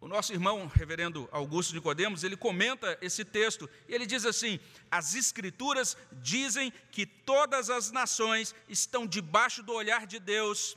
O 0.00 0.08
nosso 0.08 0.32
irmão, 0.32 0.66
reverendo 0.66 1.28
Augusto 1.32 1.74
Nicodemos, 1.74 2.22
ele 2.22 2.36
comenta 2.36 2.98
esse 3.00 3.24
texto 3.24 3.68
e 3.88 3.94
ele 3.94 4.04
diz 4.04 4.26
assim: 4.26 4.60
As 4.90 5.14
escrituras 5.14 5.96
dizem 6.12 6.72
que 6.90 7.06
todas 7.06 7.70
as 7.70 7.90
nações 7.90 8.54
estão 8.68 9.06
debaixo 9.06 9.62
do 9.62 9.72
olhar 9.72 10.06
de 10.06 10.18
Deus, 10.18 10.76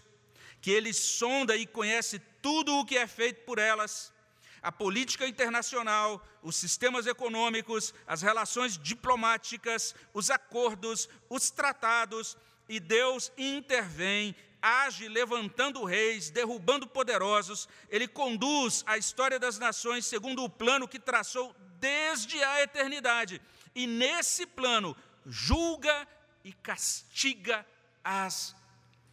que 0.61 0.71
ele 0.71 0.93
sonda 0.93 1.55
e 1.55 1.67
conhece 1.67 2.19
tudo 2.41 2.73
o 2.75 2.85
que 2.85 2.97
é 2.97 3.07
feito 3.07 3.41
por 3.41 3.59
elas. 3.59 4.13
A 4.61 4.71
política 4.71 5.27
internacional, 5.27 6.25
os 6.41 6.55
sistemas 6.55 7.07
econômicos, 7.07 7.93
as 8.07 8.21
relações 8.21 8.77
diplomáticas, 8.77 9.95
os 10.13 10.29
acordos, 10.29 11.07
os 11.29 11.49
tratados, 11.49 12.37
e 12.67 12.79
Deus 12.79 13.31
intervém, 13.37 14.35
age 14.61 15.07
levantando 15.07 15.83
reis, 15.83 16.29
derrubando 16.29 16.87
poderosos, 16.87 17.67
ele 17.89 18.07
conduz 18.07 18.83
a 18.85 18.97
história 18.97 19.39
das 19.39 19.57
nações 19.57 20.05
segundo 20.05 20.43
o 20.43 20.49
plano 20.49 20.87
que 20.87 20.99
traçou 20.99 21.55
desde 21.79 22.41
a 22.43 22.61
eternidade, 22.61 23.41
e 23.73 23.87
nesse 23.87 24.45
plano 24.45 24.95
julga 25.25 26.07
e 26.43 26.51
castiga 26.51 27.65
as 28.03 28.55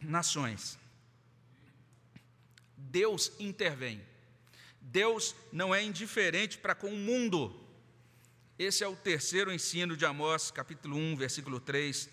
nações. 0.01 0.77
Deus 2.75 3.31
intervém. 3.39 4.05
Deus 4.81 5.35
não 5.51 5.75
é 5.75 5.83
indiferente 5.83 6.57
para 6.57 6.73
com 6.73 6.87
o 6.87 6.97
mundo. 6.97 7.67
Esse 8.57 8.83
é 8.83 8.87
o 8.87 8.95
terceiro 8.95 9.51
ensino 9.51 9.95
de 9.95 10.05
Amós, 10.05 10.49
capítulo 10.49 10.95
1, 10.95 11.15
versículo 11.15 11.59
3, 11.59 12.09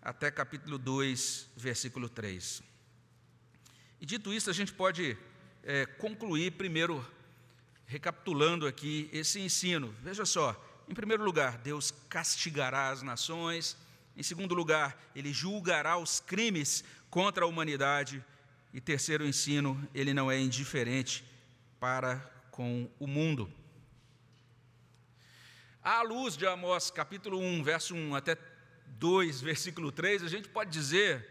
até 0.00 0.30
capítulo 0.30 0.78
2, 0.78 1.48
versículo 1.56 2.08
3. 2.08 2.69
E 4.00 4.06
dito 4.06 4.32
isso, 4.32 4.48
a 4.48 4.52
gente 4.52 4.72
pode 4.72 5.16
é, 5.62 5.84
concluir 5.84 6.52
primeiro, 6.52 7.06
recapitulando 7.86 8.66
aqui 8.66 9.10
esse 9.12 9.38
ensino. 9.38 9.94
Veja 10.02 10.24
só, 10.24 10.56
em 10.88 10.94
primeiro 10.94 11.22
lugar, 11.22 11.58
Deus 11.58 11.92
castigará 12.08 12.88
as 12.88 13.02
nações. 13.02 13.76
Em 14.16 14.22
segundo 14.22 14.54
lugar, 14.54 14.98
ele 15.14 15.32
julgará 15.32 15.98
os 15.98 16.18
crimes 16.18 16.82
contra 17.10 17.44
a 17.44 17.46
humanidade. 17.46 18.24
E 18.72 18.80
terceiro 18.80 19.26
ensino, 19.26 19.86
ele 19.94 20.14
não 20.14 20.30
é 20.30 20.40
indiferente 20.40 21.24
para 21.78 22.18
com 22.50 22.90
o 22.98 23.06
mundo. 23.06 23.52
À 25.82 26.02
luz 26.02 26.36
de 26.36 26.46
Amós 26.46 26.90
capítulo 26.90 27.38
1, 27.38 27.62
verso 27.62 27.94
1 27.94 28.14
até 28.14 28.36
2, 28.98 29.40
versículo 29.42 29.92
3, 29.92 30.22
a 30.22 30.28
gente 30.28 30.48
pode 30.48 30.70
dizer 30.70 31.29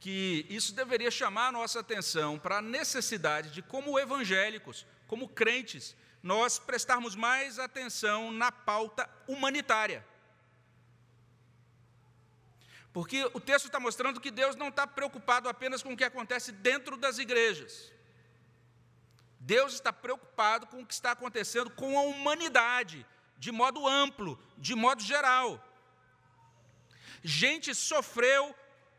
que 0.00 0.46
isso 0.48 0.74
deveria 0.74 1.10
chamar 1.10 1.48
a 1.48 1.52
nossa 1.52 1.80
atenção 1.80 2.38
para 2.38 2.58
a 2.58 2.62
necessidade 2.62 3.50
de, 3.50 3.62
como 3.62 3.98
evangélicos, 3.98 4.86
como 5.06 5.28
crentes, 5.28 5.96
nós 6.22 6.58
prestarmos 6.58 7.14
mais 7.14 7.58
atenção 7.58 8.30
na 8.30 8.52
pauta 8.52 9.08
humanitária. 9.26 10.04
Porque 12.92 13.24
o 13.32 13.40
texto 13.40 13.66
está 13.66 13.78
mostrando 13.78 14.20
que 14.20 14.30
Deus 14.30 14.56
não 14.56 14.68
está 14.68 14.86
preocupado 14.86 15.48
apenas 15.48 15.82
com 15.82 15.92
o 15.92 15.96
que 15.96 16.04
acontece 16.04 16.52
dentro 16.52 16.96
das 16.96 17.18
igrejas. 17.18 17.92
Deus 19.38 19.74
está 19.74 19.92
preocupado 19.92 20.66
com 20.66 20.82
o 20.82 20.86
que 20.86 20.94
está 20.94 21.12
acontecendo 21.12 21.70
com 21.70 21.98
a 21.98 22.02
humanidade, 22.02 23.06
de 23.36 23.52
modo 23.52 23.86
amplo, 23.86 24.38
de 24.56 24.74
modo 24.74 25.02
geral. 25.02 25.64
Gente 27.22 27.74
sofreu 27.74 28.54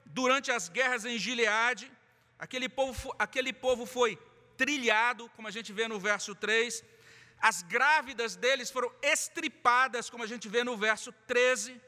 durante 0.09 0.51
as 0.51 0.67
guerras 0.69 1.05
em 1.05 1.17
Gileade, 1.17 1.91
aquele 2.37 2.67
povo, 2.67 3.15
aquele 3.17 3.53
povo 3.53 3.85
foi 3.85 4.17
trilhado, 4.57 5.29
como 5.35 5.47
a 5.47 5.51
gente 5.51 5.71
vê 5.71 5.87
no 5.87 5.99
verso 5.99 6.33
3, 6.35 6.83
as 7.49 7.61
grávidas 7.61 8.35
deles 8.35 8.69
foram 8.69 8.91
estripadas, 9.01 10.09
como 10.09 10.23
a 10.23 10.27
gente 10.27 10.49
vê 10.49 10.63
no 10.63 10.75
verso 10.75 11.11
13. 11.33 11.81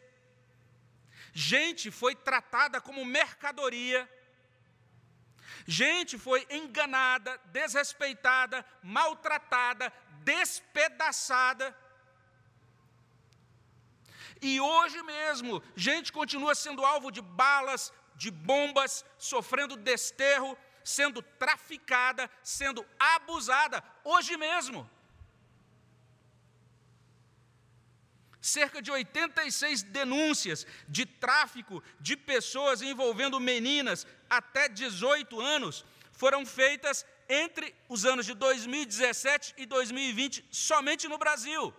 Gente 1.33 1.91
foi 1.91 2.15
tratada 2.15 2.79
como 2.79 3.03
mercadoria. 3.03 4.01
Gente 5.67 6.17
foi 6.17 6.47
enganada, 6.49 7.39
desrespeitada, 7.57 8.65
maltratada, 8.81 9.91
despedaçada. 10.23 11.75
E 14.41 14.59
hoje 14.59 15.01
mesmo, 15.03 15.61
gente 15.75 16.11
continua 16.11 16.55
sendo 16.55 16.83
alvo 16.83 17.11
de 17.11 17.21
balas, 17.21 17.93
de 18.23 18.29
bombas, 18.29 19.03
sofrendo 19.17 19.75
desterro, 19.75 20.51
sendo 20.83 21.19
traficada, 21.43 22.29
sendo 22.43 22.85
abusada, 23.13 23.83
hoje 24.03 24.37
mesmo. 24.37 24.81
cerca 28.55 28.81
de 28.81 28.91
86 28.91 29.83
denúncias 29.83 30.65
de 30.87 31.05
tráfico 31.05 31.75
de 31.99 32.15
pessoas 32.17 32.81
envolvendo 32.81 33.39
meninas 33.39 34.07
até 34.27 34.67
18 34.67 35.39
anos 35.39 35.85
foram 36.11 36.43
feitas 36.43 37.05
entre 37.29 37.75
os 37.87 38.03
anos 38.03 38.25
de 38.25 38.33
2017 38.33 39.53
e 39.57 39.67
2020 39.67 40.43
somente 40.49 41.07
no 41.07 41.19
Brasil. 41.19 41.71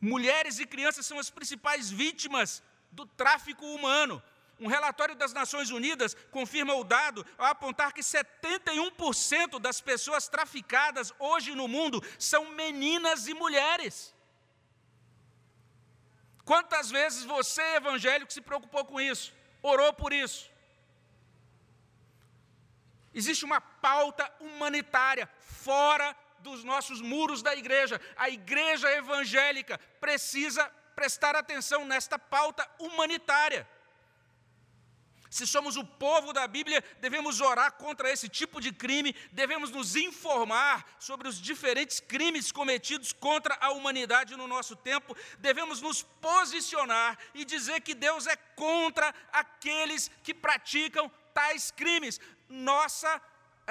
Mulheres 0.00 0.58
e 0.58 0.66
crianças 0.66 1.04
são 1.04 1.18
as 1.18 1.28
principais 1.28 1.90
vítimas 1.90 2.62
do 2.90 3.04
tráfico 3.04 3.66
humano. 3.66 4.22
Um 4.58 4.66
relatório 4.66 5.14
das 5.14 5.32
Nações 5.32 5.70
Unidas 5.70 6.14
confirma 6.30 6.74
o 6.74 6.84
dado 6.84 7.26
ao 7.38 7.46
apontar 7.46 7.92
que 7.92 8.02
71% 8.02 9.58
das 9.58 9.80
pessoas 9.80 10.28
traficadas 10.28 11.12
hoje 11.18 11.54
no 11.54 11.66
mundo 11.66 12.02
são 12.18 12.50
meninas 12.50 13.26
e 13.26 13.34
mulheres. 13.34 14.14
Quantas 16.44 16.90
vezes 16.90 17.24
você, 17.24 17.62
evangélico, 17.76 18.32
se 18.32 18.40
preocupou 18.40 18.84
com 18.84 19.00
isso? 19.00 19.32
Orou 19.62 19.92
por 19.92 20.12
isso? 20.12 20.50
Existe 23.14 23.44
uma 23.44 23.60
pauta 23.60 24.30
humanitária 24.40 25.28
fora 25.38 26.16
dos 26.42 26.64
nossos 26.64 27.00
muros 27.00 27.42
da 27.42 27.54
igreja. 27.54 28.00
A 28.16 28.28
igreja 28.28 28.90
evangélica 28.92 29.78
precisa 30.00 30.64
prestar 30.94 31.34
atenção 31.36 31.84
nesta 31.84 32.18
pauta 32.18 32.68
humanitária. 32.78 33.66
Se 35.30 35.46
somos 35.46 35.76
o 35.76 35.84
povo 35.84 36.32
da 36.32 36.44
Bíblia, 36.48 36.82
devemos 37.00 37.40
orar 37.40 37.72
contra 37.74 38.10
esse 38.10 38.28
tipo 38.28 38.60
de 38.60 38.72
crime, 38.72 39.14
devemos 39.30 39.70
nos 39.70 39.94
informar 39.94 40.84
sobre 40.98 41.28
os 41.28 41.40
diferentes 41.40 42.00
crimes 42.00 42.50
cometidos 42.50 43.12
contra 43.12 43.56
a 43.60 43.70
humanidade 43.70 44.36
no 44.36 44.48
nosso 44.48 44.74
tempo, 44.74 45.16
devemos 45.38 45.80
nos 45.80 46.02
posicionar 46.02 47.16
e 47.32 47.44
dizer 47.44 47.80
que 47.80 47.94
Deus 47.94 48.26
é 48.26 48.34
contra 48.34 49.14
aqueles 49.32 50.10
que 50.24 50.34
praticam 50.34 51.08
tais 51.32 51.70
crimes. 51.70 52.20
Nossa 52.48 53.22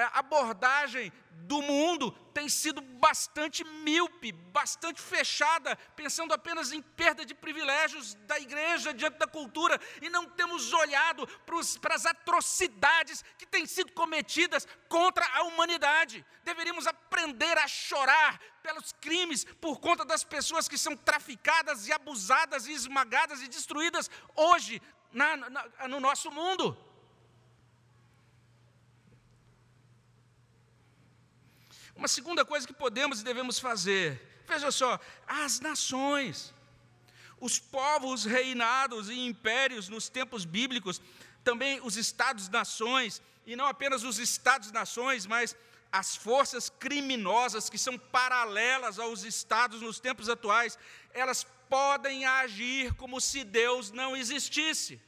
abordagem 0.08 1.12
do 1.50 1.62
mundo 1.62 2.12
tem 2.34 2.48
sido 2.48 2.80
bastante 2.80 3.64
míope, 3.64 4.32
bastante 4.32 5.02
fechada, 5.02 5.76
pensando 5.96 6.34
apenas 6.34 6.72
em 6.72 6.82
perda 6.82 7.26
de 7.26 7.34
privilégios 7.34 8.14
da 8.28 8.40
igreja 8.40 8.94
diante 8.94 9.18
da 9.18 9.26
cultura, 9.26 9.80
e 10.02 10.10
não 10.10 10.26
temos 10.30 10.72
olhado 10.74 11.28
para 11.82 11.96
as 11.96 12.06
atrocidades 12.06 13.24
que 13.38 13.46
têm 13.46 13.66
sido 13.66 13.92
cometidas 13.94 14.68
contra 14.88 15.26
a 15.34 15.44
humanidade. 15.44 16.24
Deveríamos 16.44 16.86
aprender 16.86 17.58
a 17.58 17.68
chorar 17.68 18.40
pelos 18.62 18.92
crimes 18.94 19.44
por 19.60 19.80
conta 19.80 20.06
das 20.06 20.24
pessoas 20.24 20.68
que 20.68 20.78
são 20.78 20.96
traficadas 20.96 21.88
e 21.88 21.92
abusadas 21.92 22.68
e 22.68 22.74
esmagadas 22.74 23.42
e 23.42 23.48
destruídas 23.48 24.10
hoje 24.36 24.82
na, 25.12 25.36
na, 25.36 25.88
no 25.88 26.00
nosso 26.00 26.30
mundo. 26.32 26.78
Uma 32.00 32.08
segunda 32.08 32.46
coisa 32.46 32.66
que 32.66 32.72
podemos 32.72 33.20
e 33.20 33.26
devemos 33.26 33.60
fazer, 33.60 34.42
veja 34.48 34.72
só, 34.72 34.98
as 35.28 35.60
nações, 35.60 36.54
os 37.42 37.60
povos 37.60 38.24
reinados 38.24 39.10
e 39.10 39.20
impérios 39.20 39.90
nos 39.90 40.08
tempos 40.08 40.46
bíblicos, 40.46 41.02
também 41.44 41.82
os 41.84 41.98
estados-nações, 41.98 43.22
e 43.46 43.54
não 43.54 43.66
apenas 43.66 44.06
os 44.06 44.18
estados-nações, 44.18 45.26
mas 45.26 45.58
as 45.92 46.16
forças 46.16 46.70
criminosas 46.70 47.70
que 47.70 47.78
são 47.78 47.98
paralelas 47.98 48.98
aos 48.98 49.24
estados 49.24 49.82
nos 49.82 50.00
tempos 50.00 50.30
atuais, 50.30 50.80
elas 51.14 51.46
podem 51.68 52.26
agir 52.26 52.94
como 52.94 53.20
se 53.20 53.44
Deus 53.44 53.92
não 53.92 54.16
existisse. 54.16 55.02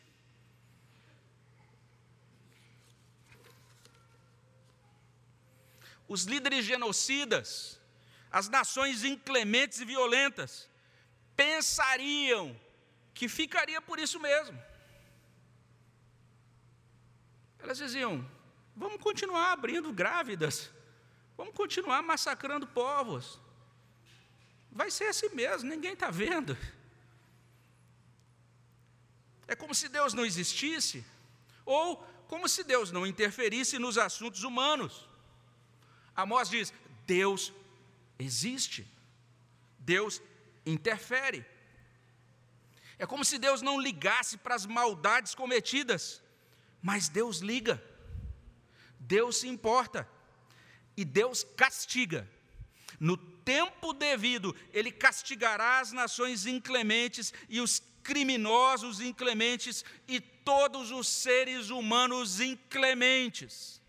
Os 6.13 6.23
líderes 6.25 6.65
genocidas, 6.65 7.79
as 8.29 8.49
nações 8.49 9.05
inclementes 9.05 9.79
e 9.79 9.85
violentas, 9.85 10.69
pensariam 11.37 12.59
que 13.13 13.29
ficaria 13.29 13.81
por 13.81 13.97
isso 13.97 14.19
mesmo. 14.19 14.61
Elas 17.59 17.77
diziam: 17.77 18.29
vamos 18.75 19.01
continuar 19.01 19.53
abrindo 19.53 19.93
grávidas, 19.93 20.69
vamos 21.37 21.53
continuar 21.53 22.01
massacrando 22.01 22.67
povos. 22.67 23.39
Vai 24.69 24.91
ser 24.91 25.05
assim 25.05 25.29
mesmo, 25.29 25.69
ninguém 25.69 25.93
está 25.93 26.11
vendo. 26.11 26.57
É 29.47 29.55
como 29.55 29.73
se 29.73 29.87
Deus 29.87 30.13
não 30.13 30.25
existisse, 30.25 31.05
ou 31.65 32.05
como 32.27 32.49
se 32.49 32.65
Deus 32.65 32.91
não 32.91 33.07
interferisse 33.07 33.79
nos 33.79 33.97
assuntos 33.97 34.43
humanos. 34.43 35.10
Amós 36.15 36.49
diz: 36.49 36.73
Deus 37.05 37.53
existe, 38.19 38.87
Deus 39.79 40.21
interfere. 40.65 41.45
É 42.99 43.05
como 43.05 43.25
se 43.25 43.39
Deus 43.39 43.61
não 43.61 43.79
ligasse 43.79 44.37
para 44.37 44.53
as 44.53 44.65
maldades 44.65 45.33
cometidas, 45.33 46.21
mas 46.81 47.09
Deus 47.09 47.39
liga, 47.39 47.83
Deus 48.99 49.37
se 49.37 49.47
importa 49.47 50.07
e 50.95 51.03
Deus 51.03 51.43
castiga. 51.57 52.29
No 52.99 53.17
tempo 53.17 53.93
devido, 53.93 54.55
Ele 54.71 54.91
castigará 54.91 55.79
as 55.79 55.91
nações 55.91 56.45
inclementes 56.45 57.33
e 57.49 57.59
os 57.59 57.81
criminosos 58.03 58.99
inclementes 58.99 59.83
e 60.07 60.19
todos 60.19 60.91
os 60.91 61.07
seres 61.07 61.69
humanos 61.69 62.39
inclementes. 62.39 63.80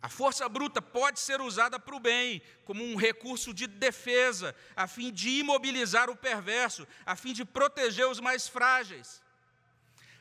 A 0.00 0.08
força 0.08 0.48
bruta 0.48 0.80
pode 0.80 1.18
ser 1.18 1.40
usada 1.40 1.78
para 1.78 1.94
o 1.94 2.00
bem, 2.00 2.40
como 2.64 2.84
um 2.84 2.94
recurso 2.94 3.52
de 3.52 3.66
defesa, 3.66 4.54
a 4.76 4.86
fim 4.86 5.12
de 5.12 5.28
imobilizar 5.40 6.08
o 6.08 6.16
perverso, 6.16 6.86
a 7.04 7.16
fim 7.16 7.32
de 7.32 7.44
proteger 7.44 8.06
os 8.06 8.20
mais 8.20 8.46
frágeis. 8.46 9.20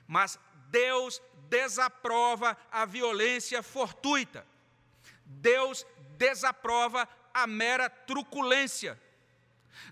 Mas 0.07 0.39
Deus 0.69 1.21
desaprova 1.47 2.57
a 2.71 2.85
violência 2.85 3.61
fortuita. 3.61 4.45
Deus 5.23 5.85
desaprova 6.17 7.07
a 7.33 7.45
mera 7.45 7.87
truculência. 7.87 8.99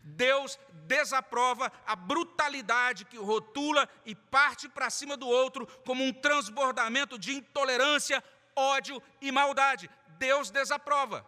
Deus 0.03 0.57
desaprova 0.87 1.71
a 1.85 1.95
brutalidade 1.95 3.05
que 3.05 3.17
rotula 3.17 3.87
e 4.03 4.15
parte 4.15 4.67
para 4.67 4.89
cima 4.89 5.15
do 5.15 5.27
outro 5.27 5.67
como 5.85 6.03
um 6.03 6.11
transbordamento 6.11 7.19
de 7.19 7.33
intolerância 7.33 8.23
ódio 8.55 9.01
e 9.21 9.31
maldade. 9.31 9.89
Deus 10.17 10.49
desaprova. 10.49 11.25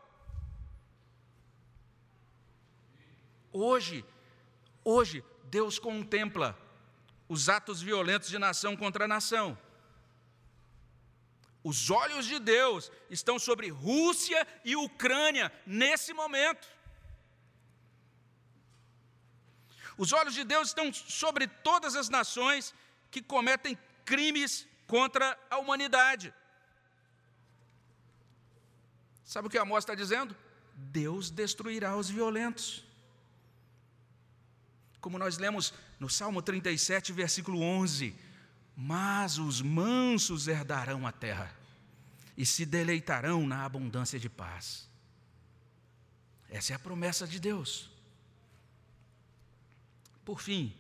Hoje, 3.52 4.06
hoje, 4.84 5.24
Deus 5.46 5.80
contempla 5.80 6.58
os 7.28 7.50
atos 7.50 7.82
violentos 7.82 8.30
de 8.30 8.38
nação 8.38 8.76
contra 8.76 9.08
nação. 9.08 9.58
Os 11.64 11.90
olhos 11.90 12.26
de 12.26 12.40
Deus 12.40 12.92
estão 13.10 13.38
sobre 13.38 13.70
Rússia 13.70 14.48
e 14.64 14.76
Ucrânia 14.76 15.52
nesse 15.66 16.14
momento. 16.14 16.68
Os 19.98 20.14
olhos 20.14 20.34
de 20.34 20.44
Deus 20.44 20.70
estão 20.70 20.94
sobre 20.94 21.48
todas 21.48 21.96
as 21.96 22.08
nações 22.08 22.74
que 23.10 23.22
cometem 23.22 23.78
crimes 24.06 24.68
contra 24.86 25.38
a 25.50 25.58
humanidade. 25.58 26.34
Sabe 29.28 29.48
o 29.48 29.52
que 29.52 29.58
Amós 29.58 29.84
está 29.84 29.94
dizendo? 29.94 30.34
Deus 30.74 31.30
destruirá 31.30 31.98
os 31.98 32.10
violentos. 32.10 32.86
como 35.02 35.20
nós 35.20 35.38
lemos 35.38 35.74
no 36.00 36.10
Salmo 36.10 36.42
37, 36.42 37.12
versículo 37.12 37.62
11: 37.62 38.16
Mas 38.76 39.38
os 39.38 39.62
mansos 39.62 40.48
herdarão 40.48 41.06
a 41.06 41.12
terra 41.12 41.54
e 42.38 42.46
se 42.46 42.66
deleitarão 42.66 43.46
na 43.46 43.66
abundância 43.66 44.18
de 44.18 44.30
paz. 44.30 44.90
Essa 46.50 46.74
é 46.74 46.76
a 46.76 46.80
promessa 46.80 47.28
de 47.28 47.40
Deus. 47.40 47.90
Por 50.24 50.42
fim, 50.42 50.74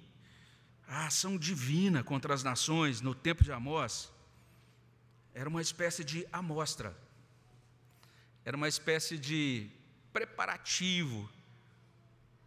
a 0.87 1.07
ação 1.07 1.37
divina 1.37 2.01
contra 2.03 2.33
as 2.33 2.43
nações 2.43 3.01
no 3.01 3.13
tempo 3.13 3.43
de 3.43 3.51
Amós 3.51 4.09
era 5.33 5.49
uma 5.49 5.61
espécie 5.61 6.03
de 6.03 6.25
amostra, 6.31 6.97
era 8.47 8.55
uma 8.55 8.69
espécie 8.69 9.17
de 9.17 9.69
preparativo 10.13 11.29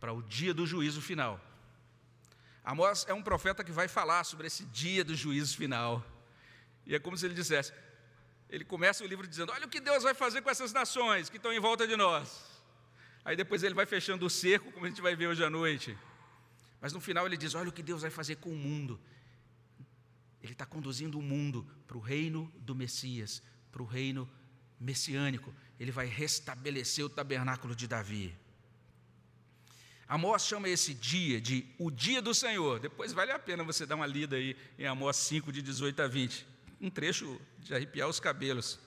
para 0.01 0.15
o 0.15 0.23
dia 0.23 0.55
do 0.55 0.67
juízo 0.67 1.03
final. 1.03 1.39
Amós 2.65 3.05
é 3.07 3.13
um 3.13 3.23
profeta 3.23 3.63
que 3.63 3.71
vai 3.71 3.87
falar 3.87 4.25
sobre 4.25 4.47
esse 4.47 4.65
dia 4.65 5.05
do 5.05 5.15
juízo 5.15 5.55
final. 5.59 6.03
E 6.87 6.95
é 6.95 6.99
como 6.99 7.19
se 7.19 7.27
ele 7.27 7.35
dissesse: 7.35 7.75
ele 8.49 8.65
começa 8.65 9.05
o 9.05 9.07
livro 9.07 9.27
dizendo: 9.27 9.53
Olha 9.53 9.67
o 9.67 9.69
que 9.69 9.79
Deus 9.79 10.03
vai 10.03 10.15
fazer 10.15 10.41
com 10.41 10.49
essas 10.49 10.73
nações 10.73 11.29
que 11.29 11.37
estão 11.37 11.53
em 11.53 11.61
volta 11.61 11.87
de 11.87 11.97
nós. 11.97 12.47
Aí 13.23 13.37
depois 13.37 13.63
ele 13.63 13.75
vai 13.75 13.85
fechando 13.85 14.25
o 14.25 14.31
cerco, 14.31 14.73
como 14.73 14.87
a 14.87 14.89
gente 14.89 15.03
vai 15.03 15.15
ver 15.15 15.27
hoje 15.27 15.45
à 15.45 15.51
noite. 15.51 15.99
Mas 16.81 16.95
no 16.95 17.01
final 17.03 17.27
ele 17.27 17.37
diz: 17.37 17.55
Olha 17.55 17.69
o 17.69 17.73
que 17.73 17.83
Deus 17.83 18.01
vai 18.01 18.11
fazer 18.11 18.37
com 18.37 18.49
o 18.49 18.57
mundo. 18.57 18.99
Ele 20.43 20.53
está 20.53 20.65
conduzindo 20.65 21.19
o 21.19 21.23
mundo 21.23 21.71
para 21.87 21.99
o 21.99 22.01
reino 22.01 22.51
do 22.57 22.75
Messias, 22.75 23.43
para 23.71 23.83
o 23.83 23.85
reino 23.85 24.27
messiânico. 24.81 25.55
Ele 25.79 25.93
vai 25.93 26.07
restabelecer 26.07 27.05
o 27.05 27.09
tabernáculo 27.09 27.77
de 27.77 27.87
Davi. 27.87 28.35
Amós 30.09 30.45
chama 30.45 30.69
esse 30.69 30.93
dia 30.93 31.41
de 31.41 31.65
o 31.79 31.89
dia 31.89 32.21
do 32.21 32.35
Senhor. 32.35 32.81
Depois 32.81 33.13
vale 33.13 33.31
a 33.31 33.39
pena 33.39 33.63
você 33.63 33.87
dar 33.87 33.95
uma 33.95 34.07
lida 34.07 34.35
aí 34.35 34.57
em 34.77 34.85
Amós 34.85 35.17
5, 35.17 35.53
de 35.53 35.63
18 35.63 36.03
a 36.03 36.09
20. 36.09 36.47
Um 36.81 36.91
trecho 36.91 37.41
de 37.61 37.75
arrepiar 37.75 38.09
os 38.09 38.19
cabelos. 38.19 38.81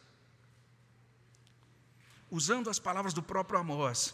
Usando 2.30 2.70
as 2.70 2.78
palavras 2.78 3.14
do 3.14 3.24
próprio 3.24 3.58
Amós, 3.58 4.14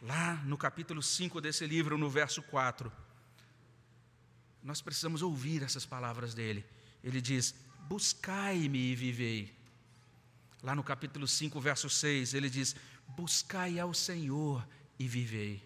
lá 0.00 0.34
no 0.44 0.56
capítulo 0.56 1.02
5 1.02 1.40
desse 1.40 1.66
livro, 1.66 1.98
no 1.98 2.08
verso 2.08 2.40
4. 2.42 2.92
Nós 4.62 4.80
precisamos 4.80 5.22
ouvir 5.22 5.64
essas 5.64 5.84
palavras 5.84 6.34
dele. 6.34 6.64
Ele 7.02 7.20
diz: 7.20 7.52
Buscai-me 7.88 8.78
e 8.78 8.94
vivei. 8.94 9.61
Lá 10.62 10.74
no 10.74 10.84
capítulo 10.84 11.26
5, 11.26 11.60
verso 11.60 11.90
6, 11.90 12.34
ele 12.34 12.48
diz: 12.48 12.76
Buscai 13.08 13.78
ao 13.80 13.92
Senhor 13.92 14.66
e 14.98 15.08
vivei. 15.08 15.62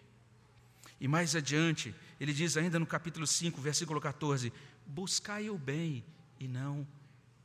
E 0.98 1.06
mais 1.06 1.36
adiante, 1.36 1.94
ele 2.18 2.32
diz 2.32 2.56
ainda 2.56 2.78
no 2.78 2.86
capítulo 2.86 3.26
5, 3.26 3.60
versículo 3.60 4.00
14: 4.00 4.52
Buscai 4.86 5.50
o 5.50 5.58
bem 5.58 6.02
e 6.40 6.48
não 6.48 6.86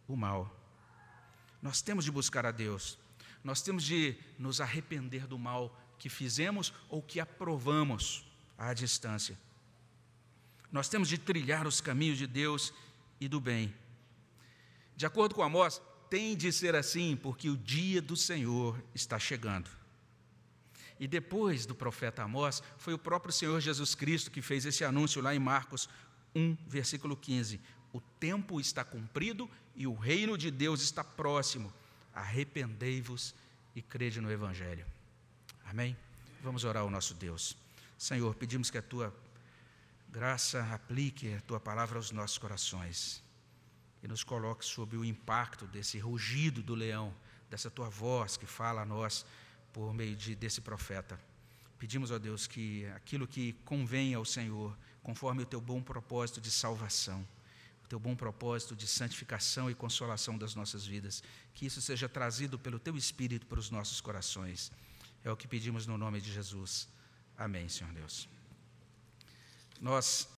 o 0.08 0.16
mal. 0.16 0.58
Nós 1.62 1.82
temos 1.82 2.06
de 2.06 2.12
buscar 2.12 2.46
a 2.46 2.52
Deus, 2.52 2.98
nós 3.44 3.62
temos 3.62 3.84
de 3.84 4.16
nos 4.40 4.62
arrepender 4.62 5.28
do 5.28 5.38
mal 5.38 5.78
que 6.00 6.10
fizemos 6.10 6.74
ou 6.90 7.02
que 7.02 7.20
aprovamos 7.20 8.26
à 8.58 8.74
distância. 8.74 9.38
Nós 10.72 10.88
temos 10.88 11.10
de 11.10 11.18
trilhar 11.18 11.68
os 11.68 11.82
caminhos 11.82 12.18
de 12.18 12.26
Deus 12.26 12.74
e 13.20 13.28
do 13.28 13.42
bem. 13.42 13.76
De 14.96 15.06
acordo 15.06 15.36
com 15.36 15.44
Amós, 15.44 15.82
tem 16.12 16.36
de 16.36 16.52
ser 16.52 16.76
assim, 16.76 17.16
porque 17.16 17.50
o 17.50 17.56
dia 17.56 18.02
do 18.02 18.18
Senhor 18.18 18.78
está 18.94 19.18
chegando. 19.18 19.70
E 21.00 21.08
depois 21.08 21.66
do 21.66 21.74
profeta 21.74 22.22
Amós, 22.22 22.62
foi 22.78 22.94
o 22.94 23.00
próprio 23.00 23.32
Senhor 23.32 23.62
Jesus 23.62 23.96
Cristo 23.96 24.30
que 24.30 24.42
fez 24.42 24.66
esse 24.66 24.84
anúncio 24.84 25.22
lá 25.22 25.34
em 25.34 25.40
Marcos 25.40 25.88
1, 26.36 26.58
versículo 26.68 27.16
15: 27.16 27.62
O 27.94 28.02
tempo 28.20 28.60
está 28.60 28.84
cumprido 28.84 29.50
e 29.74 29.88
o 29.88 29.96
reino 29.96 30.38
de 30.38 30.52
Deus 30.52 30.82
está 30.82 31.02
próximo. 31.02 31.74
Arrependei-vos 32.14 33.34
e 33.74 33.82
crede 33.82 34.20
no 34.20 34.30
Evangelho. 34.30 34.86
Amém? 35.64 35.96
Vamos 36.44 36.66
orar 36.66 36.84
ao 36.84 36.90
nosso 36.90 37.14
Deus. 37.14 37.56
Senhor, 37.98 38.36
pedimos 38.36 38.70
que 38.70 38.78
a 38.78 38.82
tua 38.82 39.16
graça 40.10 40.62
aplique 40.74 41.34
a 41.34 41.42
tua 41.42 41.60
palavra 41.60 41.98
aos 41.98 42.12
nossos 42.12 42.38
corações 42.38 43.24
e 44.04 44.08
nos 44.08 44.24
coloque 44.24 44.66
sob 44.66 44.98
o 44.98 45.06
impacto 45.06 45.66
desse 45.68 46.00
rugido 46.00 46.62
do 46.64 46.76
leão, 46.76 47.14
dessa 47.50 47.70
tua 47.70 47.90
voz 47.90 48.38
que 48.38 48.46
fala 48.46 48.82
a 48.82 48.86
nós 48.86 49.26
por 49.72 49.94
meio 49.94 50.16
de, 50.16 50.36
desse 50.36 50.62
profeta. 50.62 51.20
Pedimos, 51.78 52.12
ó 52.12 52.20
Deus, 52.20 52.48
que 52.48 52.86
aquilo 52.96 53.28
que 53.28 53.54
convém 53.66 54.14
ao 54.14 54.24
Senhor, 54.24 54.78
conforme 55.02 55.44
o 55.44 55.46
teu 55.46 55.60
bom 55.60 55.82
propósito 55.82 56.40
de 56.40 56.52
salvação, 56.52 57.28
o 57.84 57.88
teu 57.88 58.00
bom 58.00 58.16
propósito 58.16 58.76
de 58.76 58.88
santificação 58.88 59.70
e 59.70 59.76
consolação 59.76 60.38
das 60.38 60.56
nossas 60.56 60.86
vidas, 60.86 61.24
que 61.54 61.66
isso 61.66 61.82
seja 61.82 62.08
trazido 62.08 62.60
pelo 62.60 62.80
teu 62.80 62.96
Espírito 62.96 63.48
para 63.48 63.60
os 63.60 63.70
nossos 63.70 64.00
corações. 64.00 64.72
É 65.24 65.32
o 65.32 65.38
que 65.38 65.48
pedimos 65.48 65.86
no 65.88 65.98
nome 65.98 66.22
de 66.22 66.32
Jesus. 66.32 66.88
Amém, 67.38 67.68
Senhor 67.68 67.92
Deus. 67.94 68.30
Nós 69.80 70.30